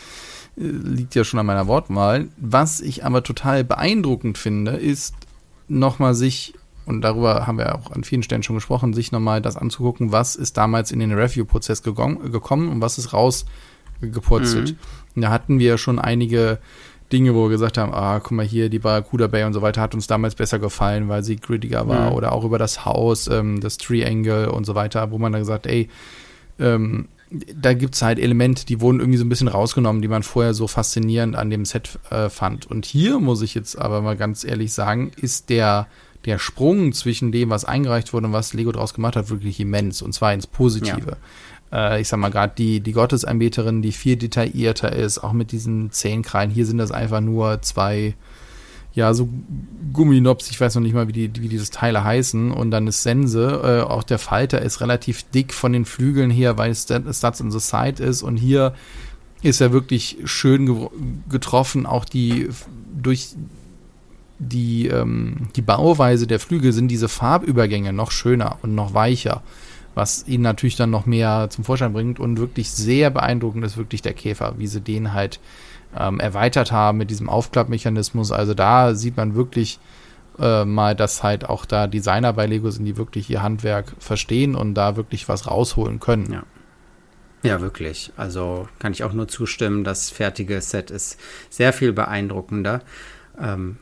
Äh, 0.56 0.62
liegt 0.62 1.16
ja 1.16 1.24
schon 1.24 1.40
an 1.40 1.46
meiner 1.46 1.66
Wortwahl. 1.66 2.28
Was 2.36 2.80
ich 2.80 3.04
aber 3.04 3.24
total 3.24 3.64
beeindruckend 3.64 4.38
finde, 4.38 4.72
ist 4.72 5.14
nochmal 5.66 6.14
sich, 6.14 6.54
und 6.86 7.00
darüber 7.02 7.48
haben 7.48 7.58
wir 7.58 7.74
auch 7.74 7.90
an 7.90 8.04
vielen 8.04 8.22
Stellen 8.22 8.44
schon 8.44 8.56
gesprochen, 8.56 8.94
sich 8.94 9.10
nochmal 9.10 9.42
das 9.42 9.56
anzugucken, 9.56 10.12
was 10.12 10.36
ist 10.36 10.56
damals 10.56 10.92
in 10.92 11.00
den 11.00 11.12
Review-Prozess 11.12 11.82
gekommen 11.82 12.68
und 12.68 12.80
was 12.80 12.98
ist 12.98 13.12
rausgepurzelt. 14.02 14.76
Mhm. 15.14 15.20
Da 15.20 15.30
hatten 15.30 15.58
wir 15.58 15.78
schon 15.78 15.98
einige 15.98 16.58
Dinge, 17.12 17.34
wo 17.34 17.44
wir 17.44 17.50
gesagt 17.50 17.78
haben, 17.78 17.94
ah, 17.94 18.20
guck 18.20 18.32
mal 18.32 18.44
hier, 18.44 18.68
die 18.68 18.78
Barracuda 18.78 19.26
Bay 19.28 19.44
und 19.44 19.54
so 19.54 19.62
weiter 19.62 19.80
hat 19.80 19.94
uns 19.94 20.06
damals 20.06 20.34
besser 20.34 20.58
gefallen, 20.58 21.08
weil 21.08 21.22
sie 21.22 21.36
grittiger 21.36 21.88
war. 21.88 22.10
Mhm. 22.10 22.16
Oder 22.16 22.32
auch 22.32 22.44
über 22.44 22.58
das 22.58 22.84
Haus, 22.84 23.28
ähm, 23.28 23.60
das 23.60 23.78
Triangle 23.78 24.50
und 24.50 24.66
so 24.66 24.74
weiter, 24.74 25.10
wo 25.10 25.18
man 25.18 25.32
dann 25.32 25.42
gesagt, 25.42 25.66
ey, 25.66 25.88
ähm, 26.58 27.08
da 27.30 27.74
gibt's 27.74 28.00
halt 28.00 28.18
Elemente, 28.18 28.64
die 28.64 28.80
wurden 28.80 29.00
irgendwie 29.00 29.18
so 29.18 29.24
ein 29.24 29.28
bisschen 29.28 29.48
rausgenommen, 29.48 30.00
die 30.00 30.08
man 30.08 30.22
vorher 30.22 30.54
so 30.54 30.66
faszinierend 30.66 31.36
an 31.36 31.50
dem 31.50 31.64
Set 31.64 31.98
äh, 32.10 32.30
fand. 32.30 32.66
Und 32.66 32.86
hier 32.86 33.18
muss 33.18 33.42
ich 33.42 33.54
jetzt 33.54 33.78
aber 33.78 34.00
mal 34.00 34.16
ganz 34.16 34.44
ehrlich 34.44 34.72
sagen, 34.72 35.10
ist 35.16 35.50
der, 35.50 35.88
der 36.24 36.38
Sprung 36.38 36.92
zwischen 36.92 37.30
dem, 37.30 37.50
was 37.50 37.66
eingereicht 37.66 38.12
wurde 38.12 38.28
und 38.28 38.32
was 38.32 38.54
Lego 38.54 38.72
draus 38.72 38.94
gemacht 38.94 39.16
hat, 39.16 39.28
wirklich 39.28 39.60
immens. 39.60 40.00
Und 40.00 40.12
zwar 40.12 40.32
ins 40.32 40.46
Positive. 40.46 41.10
Ja 41.10 41.16
äh, 41.72 42.00
ich 42.00 42.08
sag 42.08 42.18
mal 42.18 42.30
gerade 42.30 42.52
die, 42.56 42.80
die 42.80 42.92
Gottesanbeterin, 42.92 43.82
die 43.82 43.92
viel 43.92 44.16
detaillierter 44.16 44.92
ist, 44.92 45.18
auch 45.18 45.32
mit 45.32 45.52
diesen 45.52 45.90
Zähnkrallen. 45.90 46.50
Hier 46.50 46.66
sind 46.66 46.78
das 46.78 46.90
einfach 46.90 47.20
nur 47.20 47.62
zwei, 47.62 48.14
ja, 48.94 49.14
so 49.14 49.28
Gumminops, 49.92 50.50
ich 50.50 50.60
weiß 50.60 50.74
noch 50.74 50.82
nicht 50.82 50.94
mal, 50.94 51.08
wie, 51.08 51.12
die, 51.12 51.42
wie 51.42 51.48
diese 51.48 51.70
Teile 51.70 52.04
heißen. 52.04 52.50
Und 52.52 52.70
dann 52.70 52.86
ist 52.86 53.02
Sense, 53.02 53.60
äh, 53.62 53.80
auch 53.82 54.02
der 54.02 54.18
Falter 54.18 54.62
ist 54.62 54.80
relativ 54.80 55.22
dick 55.30 55.52
von 55.52 55.72
den 55.72 55.84
Flügeln 55.84 56.30
her, 56.30 56.58
weil 56.58 56.70
es 56.70 56.82
Stats 56.84 57.40
on 57.40 57.50
the 57.50 57.60
Side 57.60 58.02
ist. 58.02 58.22
Und 58.22 58.36
hier 58.36 58.74
ist 59.42 59.60
er 59.60 59.72
wirklich 59.72 60.18
schön 60.24 60.88
getroffen. 61.28 61.86
Auch 61.86 62.04
die 62.04 62.48
durch 63.00 63.34
die, 64.38 64.86
ähm, 64.86 65.48
die 65.56 65.62
Bauweise 65.62 66.26
der 66.26 66.40
Flügel 66.40 66.72
sind 66.72 66.88
diese 66.88 67.08
Farbübergänge 67.08 67.92
noch 67.92 68.10
schöner 68.10 68.58
und 68.62 68.74
noch 68.74 68.94
weicher 68.94 69.42
was 69.94 70.26
ihn 70.26 70.42
natürlich 70.42 70.76
dann 70.76 70.90
noch 70.90 71.06
mehr 71.06 71.48
zum 71.50 71.64
Vorschein 71.64 71.92
bringt. 71.92 72.20
Und 72.20 72.38
wirklich 72.38 72.70
sehr 72.70 73.10
beeindruckend 73.10 73.64
ist 73.64 73.76
wirklich 73.76 74.02
der 74.02 74.14
Käfer, 74.14 74.54
wie 74.58 74.66
sie 74.66 74.80
den 74.80 75.12
halt 75.12 75.40
ähm, 75.96 76.20
erweitert 76.20 76.72
haben 76.72 76.98
mit 76.98 77.10
diesem 77.10 77.28
Aufklappmechanismus. 77.28 78.32
Also 78.32 78.54
da 78.54 78.94
sieht 78.94 79.16
man 79.16 79.34
wirklich 79.34 79.78
äh, 80.38 80.64
mal, 80.64 80.94
dass 80.94 81.22
halt 81.22 81.48
auch 81.48 81.64
da 81.64 81.86
Designer 81.86 82.32
bei 82.32 82.46
Lego 82.46 82.70
sind, 82.70 82.84
die 82.84 82.96
wirklich 82.96 83.28
ihr 83.30 83.42
Handwerk 83.42 83.92
verstehen 83.98 84.54
und 84.54 84.74
da 84.74 84.96
wirklich 84.96 85.28
was 85.28 85.46
rausholen 85.46 86.00
können. 86.00 86.32
Ja. 86.32 86.42
Ja, 87.44 87.60
wirklich. 87.60 88.12
Also 88.16 88.68
kann 88.80 88.92
ich 88.92 89.04
auch 89.04 89.12
nur 89.12 89.28
zustimmen. 89.28 89.84
Das 89.84 90.10
fertige 90.10 90.60
Set 90.60 90.90
ist 90.90 91.20
sehr 91.50 91.72
viel 91.72 91.92
beeindruckender. 91.92 92.82
Ähm, 93.40 93.78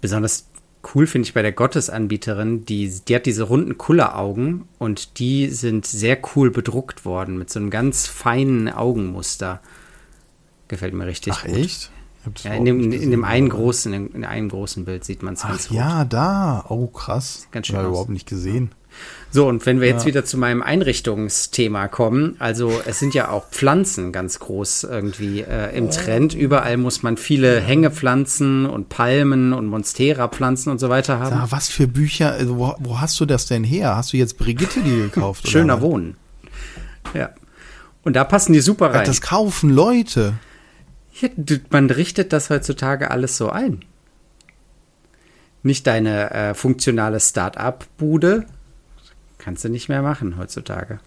besonders 0.00 0.46
cool 0.94 1.06
finde 1.06 1.26
ich 1.26 1.34
bei 1.34 1.42
der 1.42 1.52
Gottesanbieterin, 1.52 2.64
die, 2.64 2.92
die 3.06 3.14
hat 3.14 3.26
diese 3.26 3.44
runden 3.44 3.78
Kulleraugen 3.78 4.64
und 4.78 5.18
die 5.20 5.48
sind 5.48 5.86
sehr 5.86 6.18
cool 6.34 6.50
bedruckt 6.50 7.04
worden 7.04 7.38
mit 7.38 7.50
so 7.50 7.60
einem 7.60 7.70
ganz 7.70 8.08
feinen 8.08 8.68
Augenmuster. 8.68 9.60
Gefällt 10.66 10.94
mir 10.94 11.06
richtig 11.06 11.34
Ach, 11.36 11.44
gut. 11.44 11.56
echt? 11.56 11.91
Ja, 12.44 12.54
in, 12.54 12.64
dem, 12.64 12.92
in 12.92 13.10
dem 13.10 13.24
einen 13.24 13.48
großen, 13.48 13.92
in 14.14 14.24
einem 14.24 14.48
großen 14.48 14.84
Bild 14.84 15.04
sieht 15.04 15.22
man 15.22 15.34
es 15.34 15.42
ganz 15.42 15.68
gut. 15.68 15.76
Ja, 15.76 16.04
da. 16.04 16.64
Oh, 16.68 16.86
krass. 16.86 17.48
Ganz 17.50 17.66
schön. 17.66 17.80
Ich 17.80 17.86
überhaupt 17.86 18.10
nicht 18.10 18.28
gesehen. 18.28 18.70
So, 19.30 19.48
und 19.48 19.64
wenn 19.64 19.80
wir 19.80 19.88
ja. 19.88 19.94
jetzt 19.94 20.04
wieder 20.04 20.24
zu 20.24 20.36
meinem 20.36 20.62
Einrichtungsthema 20.62 21.88
kommen, 21.88 22.36
also 22.38 22.70
es 22.86 22.98
sind 22.98 23.14
ja 23.14 23.30
auch 23.30 23.48
Pflanzen 23.48 24.12
ganz 24.12 24.38
groß 24.38 24.84
irgendwie 24.84 25.40
äh, 25.40 25.74
im 25.76 25.86
oh. 25.86 25.90
Trend. 25.90 26.34
Überall 26.34 26.76
muss 26.76 27.02
man 27.02 27.16
viele 27.16 27.60
Hängepflanzen 27.60 28.66
und 28.66 28.90
Palmen 28.90 29.54
und 29.54 29.66
Monstera-Pflanzen 29.66 30.70
und 30.70 30.78
so 30.78 30.90
weiter 30.90 31.18
haben. 31.18 31.36
Sag, 31.36 31.52
was 31.52 31.68
für 31.68 31.88
Bücher, 31.88 32.32
also 32.32 32.58
wo, 32.58 32.74
wo, 32.78 33.00
hast 33.00 33.18
du 33.20 33.24
das 33.24 33.46
denn 33.46 33.64
her? 33.64 33.96
Hast 33.96 34.12
du 34.12 34.18
jetzt 34.18 34.36
Brigitte 34.36 34.80
die 34.80 34.96
gekauft? 35.10 35.48
Schöner 35.48 35.80
Wohnen. 35.80 36.16
Ja. 37.14 37.30
Und 38.04 38.14
da 38.16 38.24
passen 38.24 38.52
die 38.52 38.60
super 38.60 38.92
rein. 38.92 39.06
Das 39.06 39.22
kaufen 39.22 39.70
Leute. 39.70 40.34
Ja, 41.20 41.28
man 41.70 41.90
richtet 41.90 42.32
das 42.32 42.50
heutzutage 42.50 43.10
alles 43.10 43.36
so 43.36 43.50
ein. 43.50 43.84
Nicht 45.62 45.86
deine 45.86 46.30
äh, 46.30 46.54
funktionale 46.54 47.20
Start-up-Bude, 47.20 48.46
Kannst 49.42 49.64
du 49.64 49.68
nicht 49.68 49.88
mehr 49.88 50.02
machen 50.02 50.36
heutzutage. 50.36 51.00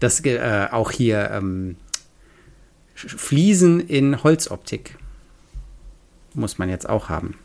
Das 0.00 0.24
äh, 0.24 0.66
auch 0.72 0.90
hier 0.90 1.30
ähm, 1.30 1.76
Fliesen 2.96 3.78
in 3.78 4.24
Holzoptik 4.24 4.98
muss 6.34 6.58
man 6.58 6.68
jetzt 6.68 6.88
auch 6.88 7.08
haben. 7.08 7.38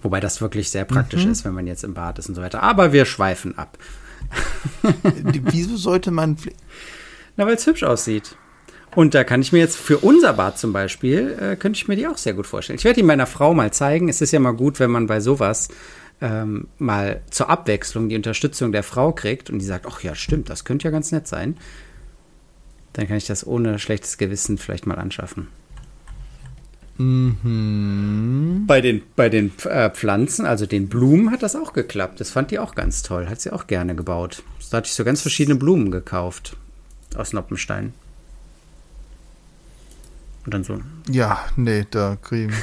Wobei 0.00 0.20
das 0.20 0.40
wirklich 0.40 0.70
sehr 0.70 0.86
praktisch 0.86 1.26
mhm. 1.26 1.32
ist, 1.32 1.44
wenn 1.44 1.52
man 1.52 1.66
jetzt 1.66 1.84
im 1.84 1.92
Bad 1.92 2.18
ist 2.18 2.30
und 2.30 2.34
so 2.34 2.40
weiter. 2.40 2.62
Aber 2.62 2.94
wir 2.94 3.04
schweifen 3.04 3.58
ab. 3.58 3.76
Wieso 5.02 5.76
sollte 5.76 6.10
man. 6.10 6.38
Na, 7.36 7.44
weil 7.44 7.56
es 7.56 7.66
hübsch 7.66 7.82
aussieht. 7.82 8.36
Und 8.96 9.14
da 9.14 9.24
kann 9.24 9.42
ich 9.42 9.52
mir 9.52 9.58
jetzt 9.58 9.76
für 9.76 9.98
unser 9.98 10.32
Bad 10.32 10.58
zum 10.58 10.72
Beispiel, 10.72 11.36
äh, 11.38 11.56
könnte 11.56 11.76
ich 11.76 11.86
mir 11.86 11.96
die 11.96 12.08
auch 12.08 12.16
sehr 12.16 12.32
gut 12.32 12.46
vorstellen. 12.46 12.78
Ich 12.78 12.84
werde 12.84 12.98
die 12.98 13.06
meiner 13.06 13.26
Frau 13.26 13.52
mal 13.52 13.70
zeigen. 13.70 14.08
Es 14.08 14.22
ist 14.22 14.32
ja 14.32 14.40
mal 14.40 14.52
gut, 14.52 14.80
wenn 14.80 14.90
man 14.90 15.06
bei 15.06 15.20
sowas 15.20 15.68
ähm, 16.22 16.68
mal 16.78 17.20
zur 17.30 17.50
Abwechslung 17.50 18.08
die 18.08 18.16
Unterstützung 18.16 18.72
der 18.72 18.82
Frau 18.82 19.12
kriegt 19.12 19.50
und 19.50 19.58
die 19.58 19.66
sagt, 19.66 19.84
ach 19.86 20.02
ja, 20.02 20.14
stimmt, 20.14 20.48
das 20.48 20.64
könnte 20.64 20.86
ja 20.86 20.90
ganz 20.90 21.12
nett 21.12 21.28
sein, 21.28 21.58
dann 22.94 23.06
kann 23.06 23.18
ich 23.18 23.26
das 23.26 23.46
ohne 23.46 23.78
schlechtes 23.78 24.16
Gewissen 24.16 24.56
vielleicht 24.56 24.86
mal 24.86 24.98
anschaffen. 24.98 25.48
Mhm. 26.96 28.64
Bei 28.66 28.80
den, 28.80 29.02
bei 29.14 29.28
den 29.28 29.52
äh, 29.64 29.90
Pflanzen, 29.90 30.46
also 30.46 30.64
den 30.64 30.88
Blumen, 30.88 31.30
hat 31.32 31.42
das 31.42 31.54
auch 31.54 31.74
geklappt. 31.74 32.18
Das 32.18 32.30
fand 32.30 32.50
die 32.50 32.58
auch 32.58 32.74
ganz 32.74 33.02
toll. 33.02 33.28
Hat 33.28 33.42
sie 33.42 33.52
auch 33.52 33.66
gerne 33.66 33.94
gebaut. 33.94 34.42
Da 34.70 34.78
hatte 34.78 34.86
ich 34.86 34.94
so 34.94 35.04
ganz 35.04 35.20
verschiedene 35.20 35.56
Blumen 35.56 35.90
gekauft 35.90 36.56
aus 37.14 37.34
Noppenstein. 37.34 37.92
Und 40.46 40.54
dann 40.54 40.64
so. 40.64 40.80
Ja, 41.10 41.44
nee, 41.56 41.84
da 41.90 42.16
kriegen. 42.22 42.54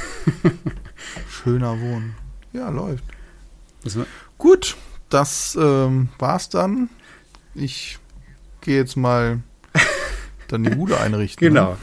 Schöner 1.28 1.78
Wohnen. 1.78 2.14
Ja, 2.54 2.70
läuft. 2.70 3.04
Gut, 4.38 4.76
das 5.10 5.56
ähm, 5.60 6.08
war's 6.18 6.48
dann. 6.48 6.88
Ich 7.54 7.98
gehe 8.62 8.78
jetzt 8.78 8.96
mal 8.96 9.40
dann 10.48 10.64
die 10.64 10.70
Bude 10.70 10.98
einrichten. 10.98 11.46
genau. 11.46 11.72
Ne? 11.72 11.76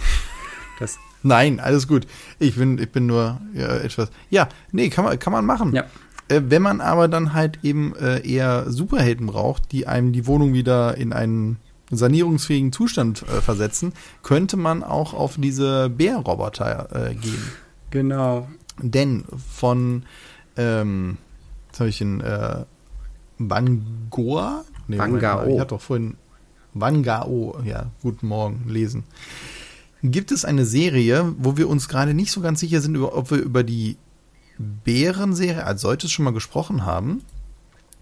Das 0.80 0.98
Nein, 1.22 1.60
alles 1.60 1.88
gut. 1.88 2.08
Ich 2.40 2.56
bin, 2.56 2.80
ich 2.80 2.92
bin 2.92 3.06
nur 3.06 3.40
ja, 3.54 3.78
etwas. 3.78 4.10
Ja, 4.32 4.50
nee, 4.72 4.90
kann 4.90 5.06
man, 5.06 5.20
kann 5.20 5.32
man 5.32 5.46
machen. 5.46 5.74
Ja. 5.76 5.86
Äh, 6.30 6.42
wenn 6.46 6.64
man 6.64 6.82
aber 6.82 7.10
dann 7.10 7.34
halt 7.34 7.60
eben 7.62 7.96
äh, 7.96 8.28
eher 8.28 8.72
Superhelden 8.72 9.28
braucht, 9.28 9.72
die 9.72 9.86
einem 9.86 10.14
die 10.14 10.26
Wohnung 10.26 10.54
wieder 10.54 10.98
in 10.98 11.14
einen 11.14 11.58
sanierungsfähigen 11.92 12.72
Zustand 12.72 13.24
äh, 13.24 13.42
versetzen, 13.42 13.94
könnte 14.24 14.58
man 14.58 14.84
auch 14.84 15.14
auf 15.14 15.36
diese 15.38 15.90
Bärroboter 15.90 17.10
äh, 17.10 17.16
gehen. 17.16 17.44
Genau. 17.92 18.48
Denn 18.80 19.26
von, 19.54 20.04
ähm, 20.58 21.18
jetzt 21.68 21.80
habe 21.80 21.90
ich 21.90 22.02
in 22.02 22.22
äh, 22.22 22.66
Bangoa? 23.38 24.66
Nee, 24.88 24.98
Bangao. 24.98 25.48
Ich 25.48 25.60
hatte 25.60 25.70
doch 25.76 25.82
vorhin 25.82 26.16
Bangao, 26.74 27.60
ja, 27.66 27.88
guten 28.02 28.28
Morgen, 28.28 28.66
lesen. 28.68 29.04
Gibt 30.04 30.32
es 30.32 30.46
eine 30.46 30.66
Serie, 30.66 31.36
wo 31.38 31.58
wir 31.58 31.70
uns 31.70 31.88
gerade 31.88 32.14
nicht 32.14 32.32
so 32.32 32.42
ganz 32.42 32.60
sicher 32.60 32.82
sind, 32.82 32.98
ob 32.98 33.30
wir 33.30 33.38
über 33.38 33.64
die 33.64 33.98
Bärenserie 34.58 35.64
als 35.64 35.82
solches 35.82 36.12
schon 36.12 36.26
mal 36.26 36.34
gesprochen 36.34 36.86
haben. 36.86 37.22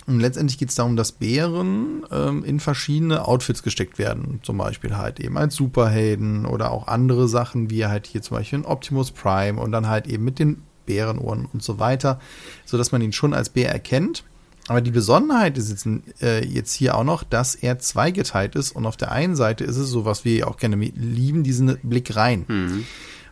Und 0.09 0.19
letztendlich 0.21 0.57
geht 0.57 0.69
es 0.69 0.75
darum, 0.75 0.95
dass 0.95 1.11
Bären 1.11 2.03
ähm, 2.11 2.43
in 2.43 2.59
verschiedene 2.59 3.27
Outfits 3.27 3.61
gesteckt 3.61 3.99
werden. 3.99 4.39
Zum 4.41 4.57
Beispiel 4.57 4.97
halt 4.97 5.19
eben 5.19 5.37
als 5.37 5.55
Superhelden 5.55 6.47
oder 6.47 6.71
auch 6.71 6.87
andere 6.87 7.27
Sachen, 7.27 7.69
wie 7.69 7.85
halt 7.85 8.07
hier 8.07 8.23
zum 8.23 8.37
Beispiel 8.37 8.59
ein 8.59 8.65
Optimus 8.65 9.11
Prime 9.11 9.61
und 9.61 9.71
dann 9.71 9.87
halt 9.87 10.07
eben 10.07 10.23
mit 10.23 10.39
den 10.39 10.63
Bärenohren 10.87 11.47
und 11.53 11.61
so 11.61 11.77
weiter, 11.77 12.19
sodass 12.65 12.91
man 12.91 13.01
ihn 13.03 13.13
schon 13.13 13.35
als 13.35 13.49
Bär 13.49 13.71
erkennt. 13.71 14.23
Aber 14.67 14.81
die 14.81 14.91
Besonderheit 14.91 15.57
ist 15.59 15.69
jetzt, 15.69 15.87
äh, 16.21 16.43
jetzt 16.43 16.73
hier 16.73 16.95
auch 16.95 17.03
noch, 17.03 17.23
dass 17.23 17.53
er 17.53 17.77
zweigeteilt 17.77 18.55
ist 18.55 18.71
und 18.71 18.87
auf 18.87 18.97
der 18.97 19.11
einen 19.11 19.35
Seite 19.35 19.63
ist 19.63 19.77
es 19.77 19.89
so, 19.89 20.05
was 20.05 20.25
wir 20.25 20.47
auch 20.47 20.57
gerne 20.57 20.75
lieben, 20.75 21.43
diesen 21.43 21.77
Blick 21.83 22.15
rein. 22.15 22.45
Mhm. 22.47 22.85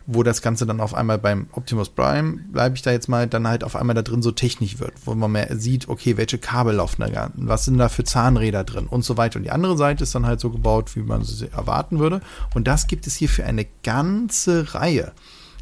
Wo 0.10 0.24
das 0.24 0.42
Ganze 0.42 0.66
dann 0.66 0.80
auf 0.80 0.94
einmal 0.94 1.18
beim 1.18 1.48
Optimus 1.52 1.90
Prime, 1.90 2.40
bleibe 2.52 2.76
ich 2.76 2.82
da 2.82 2.92
jetzt 2.92 3.10
mal, 3.10 3.28
dann 3.28 3.46
halt 3.46 3.66
auf 3.66 3.76
einmal 3.76 3.94
da 3.94 4.02
drin 4.02 4.22
so 4.22 4.32
technisch 4.32 4.80
wird, 4.80 4.94
wo 5.04 5.14
man 5.14 5.34
mehr 5.34 5.58
sieht, 5.58 5.90
okay, 5.90 6.16
welche 6.16 6.38
Kabel 6.38 6.76
laufen 6.76 7.02
da 7.02 7.30
was 7.36 7.66
sind 7.66 7.78
da 7.78 7.90
für 7.90 8.06
Zahnräder 8.06 8.64
drin 8.64 8.88
und 8.88 9.04
so 9.04 9.18
weiter. 9.18 9.38
Und 9.38 9.44
die 9.44 9.52
andere 9.52 9.76
Seite 9.76 10.04
ist 10.04 10.16
dann 10.16 10.26
halt 10.26 10.40
so 10.40 10.50
gebaut, 10.50 10.96
wie 10.96 11.02
man 11.02 11.24
sie 11.24 11.52
erwarten 11.52 12.00
würde. 12.00 12.22
Und 12.56 12.68
das 12.68 12.88
gibt 12.88 13.06
es 13.06 13.16
hier 13.16 13.28
für 13.28 13.44
eine 13.44 13.68
ganze 13.84 14.74
Reihe. 14.74 15.12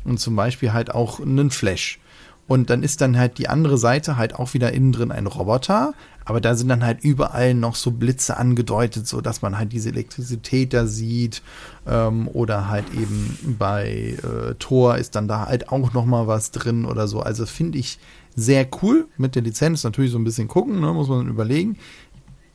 Und 0.03 0.19
zum 0.19 0.35
Beispiel 0.35 0.73
halt 0.73 0.93
auch 0.93 1.19
einen 1.19 1.49
Flash. 1.49 1.99
Und 2.47 2.69
dann 2.69 2.83
ist 2.83 3.01
dann 3.01 3.17
halt 3.17 3.39
die 3.39 3.49
andere 3.49 3.77
Seite 3.77 4.17
halt 4.17 4.35
auch 4.35 4.53
wieder 4.53 4.71
innen 4.71 4.91
drin 4.91 5.11
ein 5.11 5.25
Roboter, 5.25 5.93
aber 6.25 6.41
da 6.41 6.55
sind 6.55 6.69
dann 6.69 6.83
halt 6.83 7.03
überall 7.03 7.53
noch 7.53 7.75
so 7.75 7.91
Blitze 7.91 8.37
angedeutet, 8.37 9.07
so 9.07 9.21
dass 9.21 9.41
man 9.41 9.57
halt 9.57 9.71
diese 9.73 9.89
Elektrizität 9.89 10.73
da 10.73 10.85
sieht. 10.85 11.41
Ähm, 11.87 12.27
oder 12.27 12.67
halt 12.67 12.85
eben 12.93 13.55
bei 13.59 14.17
äh, 14.23 14.55
Thor 14.59 14.97
ist 14.97 15.15
dann 15.15 15.27
da 15.27 15.47
halt 15.47 15.69
auch 15.69 15.93
noch 15.93 16.05
mal 16.05 16.27
was 16.27 16.51
drin 16.51 16.85
oder 16.85 17.07
so. 17.07 17.19
Also 17.19 17.45
finde 17.45 17.77
ich 17.77 17.99
sehr 18.35 18.67
cool 18.81 19.07
mit 19.17 19.35
der 19.35 19.43
Lizenz. 19.43 19.83
Natürlich 19.83 20.11
so 20.11 20.17
ein 20.17 20.23
bisschen 20.23 20.47
gucken, 20.47 20.81
ne, 20.81 20.93
muss 20.93 21.07
man 21.07 21.27
überlegen. 21.27 21.77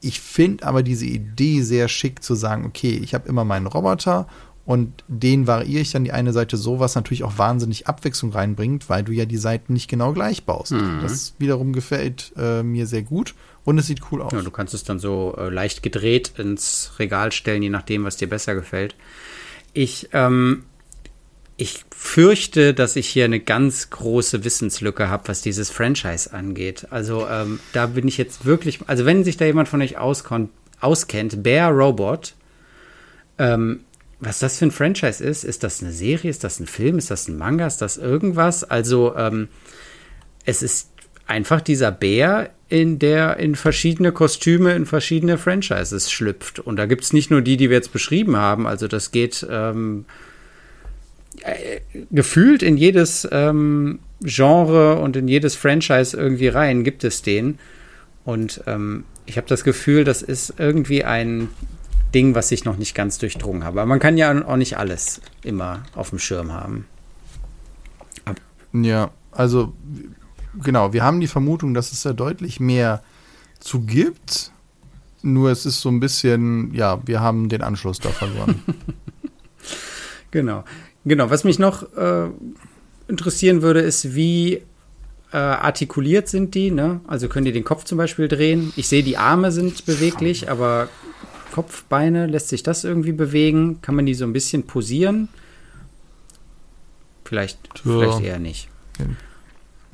Ich 0.00 0.20
finde 0.20 0.66
aber 0.66 0.82
diese 0.82 1.06
Idee 1.06 1.62
sehr 1.62 1.88
schick 1.88 2.22
zu 2.22 2.34
sagen, 2.34 2.64
okay, 2.64 2.98
ich 3.02 3.14
habe 3.14 3.28
immer 3.28 3.44
meinen 3.44 3.66
Roboter 3.66 4.26
und 4.70 5.02
den 5.08 5.48
variiere 5.48 5.82
ich 5.82 5.90
dann 5.90 6.04
die 6.04 6.12
eine 6.12 6.32
Seite 6.32 6.56
so, 6.56 6.78
was 6.78 6.94
natürlich 6.94 7.24
auch 7.24 7.38
wahnsinnig 7.38 7.88
Abwechslung 7.88 8.30
reinbringt, 8.30 8.88
weil 8.88 9.02
du 9.02 9.10
ja 9.10 9.24
die 9.24 9.36
Seiten 9.36 9.72
nicht 9.72 9.90
genau 9.90 10.12
gleich 10.12 10.44
baust. 10.44 10.70
Mhm. 10.70 11.00
Das 11.02 11.34
wiederum 11.38 11.72
gefällt 11.72 12.32
äh, 12.36 12.62
mir 12.62 12.86
sehr 12.86 13.02
gut 13.02 13.34
und 13.64 13.78
es 13.78 13.88
sieht 13.88 14.00
cool 14.12 14.22
aus. 14.22 14.30
Ja, 14.32 14.42
du 14.42 14.50
kannst 14.52 14.72
es 14.72 14.84
dann 14.84 15.00
so 15.00 15.34
äh, 15.36 15.48
leicht 15.48 15.82
gedreht 15.82 16.34
ins 16.38 16.92
Regal 17.00 17.32
stellen, 17.32 17.64
je 17.64 17.68
nachdem, 17.68 18.04
was 18.04 18.16
dir 18.16 18.28
besser 18.28 18.54
gefällt. 18.54 18.94
Ich, 19.72 20.10
ähm, 20.12 20.62
ich 21.56 21.84
fürchte, 21.90 22.72
dass 22.72 22.94
ich 22.94 23.08
hier 23.08 23.24
eine 23.24 23.40
ganz 23.40 23.90
große 23.90 24.44
Wissenslücke 24.44 25.08
habe, 25.08 25.26
was 25.26 25.42
dieses 25.42 25.68
Franchise 25.68 26.32
angeht. 26.32 26.86
Also 26.90 27.26
ähm, 27.28 27.58
da 27.72 27.86
bin 27.86 28.06
ich 28.06 28.18
jetzt 28.18 28.44
wirklich, 28.44 28.78
also 28.86 29.04
wenn 29.04 29.24
sich 29.24 29.36
da 29.36 29.46
jemand 29.46 29.66
von 29.68 29.82
euch 29.82 29.98
auskennt, 29.98 31.42
Bear 31.42 31.72
Robot, 31.72 32.34
ähm, 33.38 33.80
was 34.20 34.38
das 34.38 34.58
für 34.58 34.66
ein 34.66 34.70
Franchise 34.70 35.24
ist, 35.24 35.44
ist 35.44 35.64
das 35.64 35.82
eine 35.82 35.92
Serie, 35.92 36.30
ist 36.30 36.44
das 36.44 36.60
ein 36.60 36.66
Film, 36.66 36.98
ist 36.98 37.10
das 37.10 37.28
ein 37.28 37.38
Manga, 37.38 37.66
ist 37.66 37.78
das 37.78 37.96
irgendwas? 37.96 38.64
Also 38.64 39.16
ähm, 39.16 39.48
es 40.44 40.62
ist 40.62 40.90
einfach 41.26 41.60
dieser 41.60 41.90
Bär, 41.90 42.50
in 42.68 42.98
der 42.98 43.38
in 43.38 43.54
verschiedene 43.54 44.12
Kostüme, 44.12 44.74
in 44.74 44.86
verschiedene 44.86 45.38
Franchises 45.38 46.10
schlüpft. 46.10 46.60
Und 46.60 46.76
da 46.76 46.86
gibt 46.86 47.04
es 47.04 47.12
nicht 47.12 47.30
nur 47.30 47.40
die, 47.40 47.56
die 47.56 47.70
wir 47.70 47.76
jetzt 47.76 47.92
beschrieben 47.92 48.36
haben, 48.36 48.66
also 48.66 48.88
das 48.88 49.10
geht 49.10 49.46
ähm, 49.50 50.04
äh, 51.42 51.80
gefühlt 52.10 52.62
in 52.62 52.76
jedes 52.76 53.26
ähm, 53.32 54.00
Genre 54.22 54.96
und 54.96 55.16
in 55.16 55.28
jedes 55.28 55.56
Franchise 55.56 56.16
irgendwie 56.16 56.48
rein, 56.48 56.84
gibt 56.84 57.04
es 57.04 57.22
den. 57.22 57.58
Und 58.24 58.62
ähm, 58.66 59.04
ich 59.24 59.36
habe 59.36 59.48
das 59.48 59.64
Gefühl, 59.64 60.04
das 60.04 60.22
ist 60.22 60.54
irgendwie 60.58 61.04
ein 61.04 61.48
Ding, 62.14 62.34
was 62.34 62.50
ich 62.50 62.64
noch 62.64 62.76
nicht 62.76 62.94
ganz 62.94 63.18
durchdrungen 63.18 63.64
habe. 63.64 63.80
Aber 63.80 63.88
man 63.88 63.98
kann 63.98 64.16
ja 64.16 64.44
auch 64.46 64.56
nicht 64.56 64.76
alles 64.76 65.20
immer 65.42 65.82
auf 65.94 66.10
dem 66.10 66.18
Schirm 66.18 66.52
haben. 66.52 66.86
Ja, 68.72 69.10
also 69.32 69.72
genau, 70.62 70.92
wir 70.92 71.02
haben 71.02 71.20
die 71.20 71.26
Vermutung, 71.26 71.74
dass 71.74 71.92
es 71.92 72.02
da 72.02 72.12
deutlich 72.12 72.60
mehr 72.60 73.02
zu 73.58 73.80
gibt. 73.80 74.52
Nur 75.22 75.50
es 75.50 75.66
ist 75.66 75.80
so 75.80 75.90
ein 75.90 76.00
bisschen, 76.00 76.72
ja, 76.72 77.00
wir 77.04 77.20
haben 77.20 77.48
den 77.48 77.62
Anschluss 77.62 77.98
da 77.98 78.08
verloren. 78.08 78.62
genau. 80.30 80.64
Genau. 81.04 81.30
Was 81.30 81.44
mich 81.44 81.58
noch 81.58 81.82
äh, 81.96 82.28
interessieren 83.08 83.62
würde, 83.62 83.80
ist, 83.80 84.14
wie 84.14 84.62
äh, 85.32 85.36
artikuliert 85.36 86.28
sind 86.28 86.54
die? 86.54 86.70
Ne? 86.70 87.00
Also 87.06 87.28
können 87.28 87.44
die 87.44 87.52
den 87.52 87.64
Kopf 87.64 87.84
zum 87.84 87.98
Beispiel 87.98 88.28
drehen? 88.28 88.72
Ich 88.76 88.88
sehe, 88.88 89.02
die 89.02 89.16
Arme 89.16 89.52
sind 89.52 89.84
beweglich, 89.84 90.50
aber 90.50 90.88
Kopf, 91.50 91.84
Beine, 91.84 92.26
lässt 92.26 92.48
sich 92.48 92.62
das 92.62 92.84
irgendwie 92.84 93.12
bewegen? 93.12 93.80
Kann 93.82 93.94
man 93.94 94.06
die 94.06 94.14
so 94.14 94.24
ein 94.24 94.32
bisschen 94.32 94.66
posieren? 94.66 95.28
Vielleicht, 97.24 97.58
Ja. 97.84 97.98
vielleicht 97.98 98.20
eher 98.22 98.38
nicht. 98.38 98.68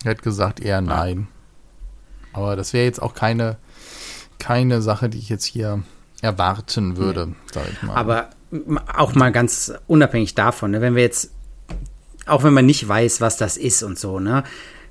Er 0.05 0.11
hat 0.11 0.23
gesagt 0.23 0.61
eher 0.61 0.81
nein. 0.81 1.29
Aber 2.33 2.57
das 2.57 2.73
wäre 2.73 2.85
jetzt 2.85 3.01
auch 3.03 3.15
keine, 3.15 3.57
keine 4.39 4.83
Sache, 4.83 5.09
die 5.09 5.19
ich 5.19 5.29
jetzt 5.29 5.45
hier 5.45 5.83
erwarten 6.23 6.97
würde, 6.97 7.35
sag 7.53 7.65
ich 7.71 7.83
mal. 7.83 7.95
Aber 7.95 8.31
auch 8.97 9.15
mal 9.15 9.33
ganz 9.33 9.73
unabhängig 9.87 10.35
davon, 10.35 10.71
ne, 10.71 10.81
wenn 10.81 10.95
wir 10.95 11.03
jetzt, 11.03 11.31
auch 12.27 12.43
wenn 12.43 12.55
man 12.55 12.67
nicht 12.67 12.87
weiß, 12.87 13.21
was 13.21 13.37
das 13.37 13.57
ist 13.57 13.83
und 13.83 13.99
so, 13.99 14.21
ne, 14.21 14.45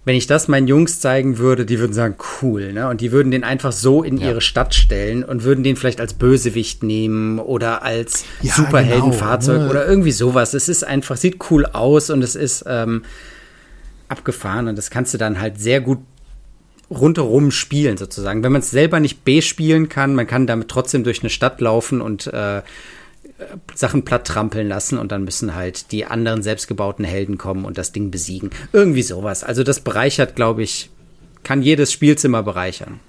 wenn 0.05 0.15
ich 0.15 0.27
das 0.27 0.47
meinen 0.47 0.67
Jungs 0.67 0.99
zeigen 0.99 1.39
würde, 1.39 1.65
die 1.65 1.79
würden 1.79 1.93
sagen, 1.93 2.15
cool, 2.41 2.71
ne, 2.73 2.87
und 2.87 3.01
die 3.01 3.11
würden 3.11 3.31
den 3.31 3.43
einfach 3.43 3.71
so 3.71 4.03
in 4.03 4.17
Ja. 4.17 4.27
ihre 4.29 4.41
Stadt 4.41 4.75
stellen 4.75 5.23
und 5.23 5.43
würden 5.43 5.63
den 5.63 5.75
vielleicht 5.75 5.99
als 5.99 6.13
Bösewicht 6.13 6.83
nehmen 6.83 7.39
oder 7.39 7.81
als 7.83 8.23
Ja, 8.41 8.53
Superheldenfahrzeug 8.53 9.55
genau, 9.55 9.65
ne. 9.65 9.69
oder 9.71 9.87
irgendwie 9.87 10.11
sowas. 10.11 10.53
Es 10.53 10.69
ist 10.69 10.83
einfach, 10.83 11.17
sieht 11.17 11.37
cool 11.49 11.65
aus 11.65 12.09
und 12.11 12.21
es 12.23 12.35
ist 12.35 12.63
ähm, 12.67 13.01
abgefahren 14.07 14.67
und 14.67 14.77
das 14.77 14.89
kannst 14.91 15.13
du 15.13 15.17
dann 15.17 15.41
halt 15.41 15.59
sehr 15.59 15.81
gut 15.81 15.99
rundherum 16.91 17.49
spielen 17.49 17.97
sozusagen. 17.97 18.43
Wenn 18.43 18.51
man 18.51 18.61
es 18.61 18.69
selber 18.69 18.99
nicht 18.99 19.25
B-spielen 19.25 19.89
kann, 19.89 20.13
man 20.13 20.27
kann 20.27 20.45
damit 20.45 20.67
trotzdem 20.67 21.03
durch 21.03 21.21
eine 21.21 21.31
Stadt 21.31 21.59
laufen 21.61 21.99
und 21.99 22.27
äh, 22.27 22.61
Sachen 23.73 24.05
platt 24.05 24.25
trampeln 24.25 24.67
lassen 24.67 24.97
und 24.97 25.11
dann 25.11 25.25
müssen 25.25 25.55
halt 25.55 25.91
die 25.91 26.05
anderen 26.05 26.41
selbstgebauten 26.41 27.03
Helden 27.03 27.37
kommen 27.37 27.65
und 27.65 27.77
das 27.77 27.91
Ding 27.91 28.11
besiegen. 28.11 28.51
Irgendwie 28.71 29.01
sowas. 29.01 29.43
Also 29.43 29.63
das 29.63 29.81
bereichert, 29.81 30.35
glaube 30.35 30.63
ich, 30.63 30.89
kann 31.43 31.61
jedes 31.61 31.91
Spielzimmer 31.91 32.43
bereichern. 32.43 32.99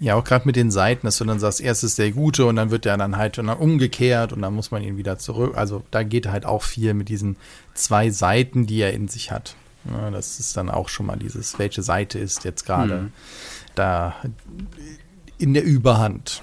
Ja, 0.00 0.16
auch 0.16 0.24
gerade 0.24 0.46
mit 0.46 0.56
den 0.56 0.70
Seiten, 0.70 1.06
dass 1.06 1.18
du 1.18 1.24
dann 1.24 1.38
sagst, 1.38 1.60
erst 1.60 1.84
ist 1.84 1.98
der 1.98 2.10
Gute 2.10 2.44
und 2.46 2.56
dann 2.56 2.70
wird 2.70 2.84
der 2.84 2.96
dann 2.96 3.16
halt 3.16 3.38
und 3.38 3.46
dann 3.46 3.56
umgekehrt 3.56 4.32
und 4.32 4.42
dann 4.42 4.52
muss 4.52 4.70
man 4.70 4.82
ihn 4.82 4.98
wieder 4.98 5.18
zurück. 5.18 5.56
Also 5.56 5.82
da 5.90 6.02
geht 6.02 6.26
halt 6.26 6.44
auch 6.44 6.62
viel 6.62 6.92
mit 6.92 7.08
diesen 7.08 7.36
zwei 7.72 8.10
Seiten, 8.10 8.66
die 8.66 8.80
er 8.80 8.92
in 8.92 9.08
sich 9.08 9.30
hat. 9.30 9.56
Ja, 9.90 10.10
das 10.10 10.40
ist 10.40 10.56
dann 10.56 10.68
auch 10.68 10.88
schon 10.88 11.06
mal 11.06 11.16
dieses, 11.16 11.58
welche 11.58 11.82
Seite 11.82 12.18
ist 12.18 12.44
jetzt 12.44 12.66
gerade 12.66 12.94
hm. 12.94 13.12
da 13.74 14.16
in 15.38 15.54
der 15.54 15.64
Überhand. 15.64 16.42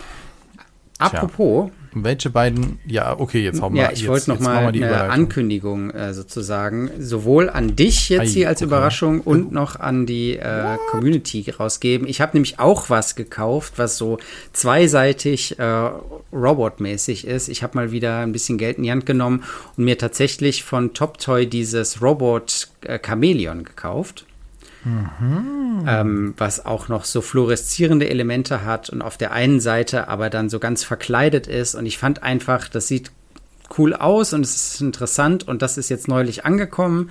Apropos, 0.97 1.71
welche 1.93 2.30
beiden? 2.30 2.80
Ja, 2.86 3.19
okay, 3.19 3.43
jetzt 3.43 3.62
hauen 3.62 3.73
wir 3.73 3.84
Ja, 3.84 3.91
ich 3.91 4.08
wollte 4.08 4.30
noch 4.30 4.39
mal, 4.39 4.67
eine 4.67 5.10
Ankündigung 5.10 5.91
äh, 5.91 6.13
sozusagen 6.13 6.89
sowohl 6.99 7.49
an 7.49 7.75
dich 7.75 8.10
jetzt 8.10 8.21
Ei, 8.21 8.27
hier 8.27 8.47
als 8.49 8.62
okay. 8.62 8.67
Überraschung 8.67 9.21
und 9.21 9.51
noch 9.51 9.80
an 9.80 10.06
die 10.06 10.38
äh, 10.38 10.77
Community 10.89 11.49
rausgeben. 11.49 12.08
Ich 12.08 12.21
habe 12.21 12.34
nämlich 12.34 12.60
auch 12.60 12.89
was 12.89 13.15
gekauft, 13.15 13.73
was 13.77 13.97
so 13.97 14.19
zweiseitig 14.54 15.60
äh, 15.60 15.89
Robot-mäßig 16.32 17.27
ist. 17.27 17.49
Ich 17.49 17.63
habe 17.63 17.77
mal 17.77 17.91
wieder 17.91 18.19
ein 18.19 18.32
bisschen 18.32 18.58
Geld 18.58 18.77
in 18.77 18.84
die 18.84 18.91
Hand 18.91 19.06
genommen 19.06 19.43
und 19.75 19.84
mir 19.84 19.97
tatsächlich 19.97 20.63
von 20.63 20.93
Top 20.93 21.17
Toy 21.17 21.45
dieses 21.45 22.01
Robot 22.01 22.69
äh, 22.86 22.99
Chameleon 22.99 23.63
gekauft. 23.63 24.25
Mhm. 24.83 25.85
Ähm, 25.87 26.33
was 26.37 26.65
auch 26.65 26.87
noch 26.87 27.05
so 27.05 27.21
fluoreszierende 27.21 28.09
Elemente 28.09 28.63
hat 28.63 28.89
und 28.89 29.01
auf 29.01 29.17
der 29.17 29.31
einen 29.31 29.59
Seite 29.59 30.07
aber 30.07 30.29
dann 30.29 30.49
so 30.49 30.59
ganz 30.59 30.83
verkleidet 30.83 31.47
ist. 31.47 31.75
Und 31.75 31.85
ich 31.85 31.97
fand 31.97 32.23
einfach, 32.23 32.67
das 32.67 32.87
sieht 32.87 33.11
cool 33.77 33.93
aus 33.93 34.33
und 34.33 34.41
es 34.41 34.73
ist 34.73 34.81
interessant 34.81 35.47
und 35.47 35.61
das 35.61 35.77
ist 35.77 35.89
jetzt 35.89 36.07
neulich 36.07 36.45
angekommen. 36.45 37.09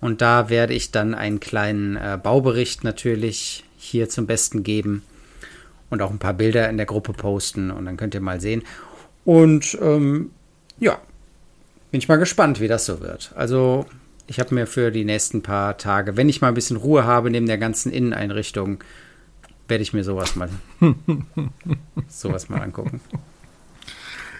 Und 0.00 0.20
da 0.20 0.48
werde 0.48 0.74
ich 0.74 0.92
dann 0.92 1.14
einen 1.14 1.40
kleinen 1.40 1.96
äh, 1.96 2.18
Baubericht 2.22 2.84
natürlich 2.84 3.64
hier 3.76 4.08
zum 4.08 4.26
Besten 4.26 4.62
geben 4.62 5.02
und 5.90 6.02
auch 6.02 6.10
ein 6.10 6.18
paar 6.18 6.34
Bilder 6.34 6.68
in 6.68 6.76
der 6.76 6.86
Gruppe 6.86 7.12
posten 7.12 7.70
und 7.70 7.84
dann 7.86 7.96
könnt 7.96 8.14
ihr 8.14 8.20
mal 8.20 8.40
sehen. 8.40 8.62
Und 9.24 9.76
ähm, 9.80 10.30
ja, 10.78 10.98
bin 11.90 11.98
ich 11.98 12.08
mal 12.08 12.16
gespannt, 12.16 12.60
wie 12.60 12.68
das 12.68 12.86
so 12.86 13.00
wird. 13.00 13.32
Also 13.34 13.86
ich 14.28 14.38
habe 14.38 14.54
mir 14.54 14.66
für 14.66 14.90
die 14.92 15.04
nächsten 15.04 15.42
paar 15.42 15.78
Tage, 15.78 16.16
wenn 16.16 16.28
ich 16.28 16.40
mal 16.40 16.48
ein 16.48 16.54
bisschen 16.54 16.76
Ruhe 16.76 17.04
habe 17.04 17.30
neben 17.30 17.46
der 17.46 17.58
ganzen 17.58 17.90
Inneneinrichtung, 17.90 18.84
werde 19.66 19.82
ich 19.82 19.92
mir 19.92 20.04
sowas 20.04 20.36
mal 20.36 20.50
sowas 22.08 22.48
mal 22.48 22.60
angucken. 22.60 23.00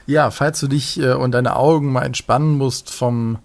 Ja, 0.07 0.31
falls 0.31 0.61
du 0.61 0.69
dich 0.69 1.01
äh, 1.01 1.13
und 1.13 1.33
deine 1.33 1.57
Augen 1.57 1.91
mal 1.91 2.05
entspannen 2.05 2.57
musst 2.57 2.91
vom 2.91 3.39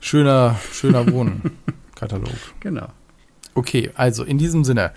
schöner 0.00 0.56
schöner 0.72 1.06
Wohnen-Katalog. 1.12 2.34
genau. 2.60 2.88
Okay, 3.54 3.90
also 3.94 4.24
in 4.24 4.38
diesem 4.38 4.64
Sinne, 4.64 4.92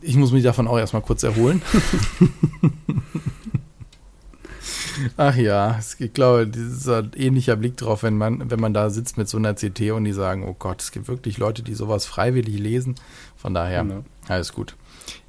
ich 0.00 0.16
muss 0.16 0.32
mich 0.32 0.44
davon 0.44 0.66
auch 0.66 0.78
erstmal 0.78 1.02
kurz 1.02 1.22
erholen. 1.24 1.62
Ach 5.16 5.36
ja, 5.36 5.78
ich 5.98 6.12
glaube, 6.12 6.46
dieser 6.46 7.04
ähnlicher 7.16 7.56
Blick 7.56 7.76
drauf, 7.76 8.02
wenn 8.02 8.16
man, 8.16 8.50
wenn 8.50 8.60
man 8.60 8.74
da 8.74 8.90
sitzt 8.90 9.18
mit 9.18 9.28
so 9.28 9.38
einer 9.38 9.54
CT 9.54 9.92
und 9.92 10.04
die 10.04 10.12
sagen, 10.12 10.44
oh 10.46 10.56
Gott, 10.58 10.82
es 10.82 10.92
gibt 10.92 11.08
wirklich 11.08 11.38
Leute, 11.38 11.62
die 11.62 11.74
sowas 11.74 12.06
freiwillig 12.06 12.58
lesen. 12.58 12.96
Von 13.36 13.54
daher, 13.54 13.82
genau. 13.82 14.04
alles 14.28 14.52
gut. 14.52 14.76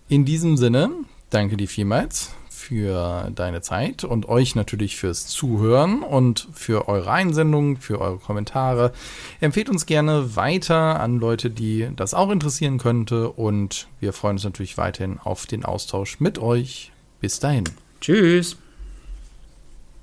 In 0.08 0.26
diesem 0.26 0.58
Sinne, 0.58 0.90
danke 1.30 1.58
dir 1.58 1.68
vielmals 1.68 2.32
für 2.68 3.32
deine 3.34 3.62
Zeit 3.62 4.04
und 4.04 4.28
euch 4.28 4.56
natürlich 4.56 4.98
fürs 4.98 5.28
Zuhören 5.28 6.02
und 6.02 6.50
für 6.54 6.90
eure 6.90 7.12
Einsendungen, 7.12 7.78
für 7.78 8.02
eure 8.02 8.18
Kommentare. 8.18 8.92
Empfehlt 9.40 9.70
uns 9.70 9.86
gerne 9.86 10.36
weiter 10.36 11.00
an 11.00 11.20
Leute, 11.20 11.50
die 11.50 11.88
das 11.96 12.14
auch 12.14 12.30
interessieren 12.30 12.78
könnte 12.78 13.30
und 13.30 13.88
wir 14.00 14.12
freuen 14.12 14.36
uns 14.36 14.44
natürlich 14.44 14.78
weiterhin 14.78 15.20
auf 15.20 15.46
den 15.46 15.64
Austausch 15.64 16.20
mit 16.20 16.40
euch. 16.40 16.92
Bis 17.22 17.40
dahin. 17.40 17.64
Tschüss. 18.02 18.58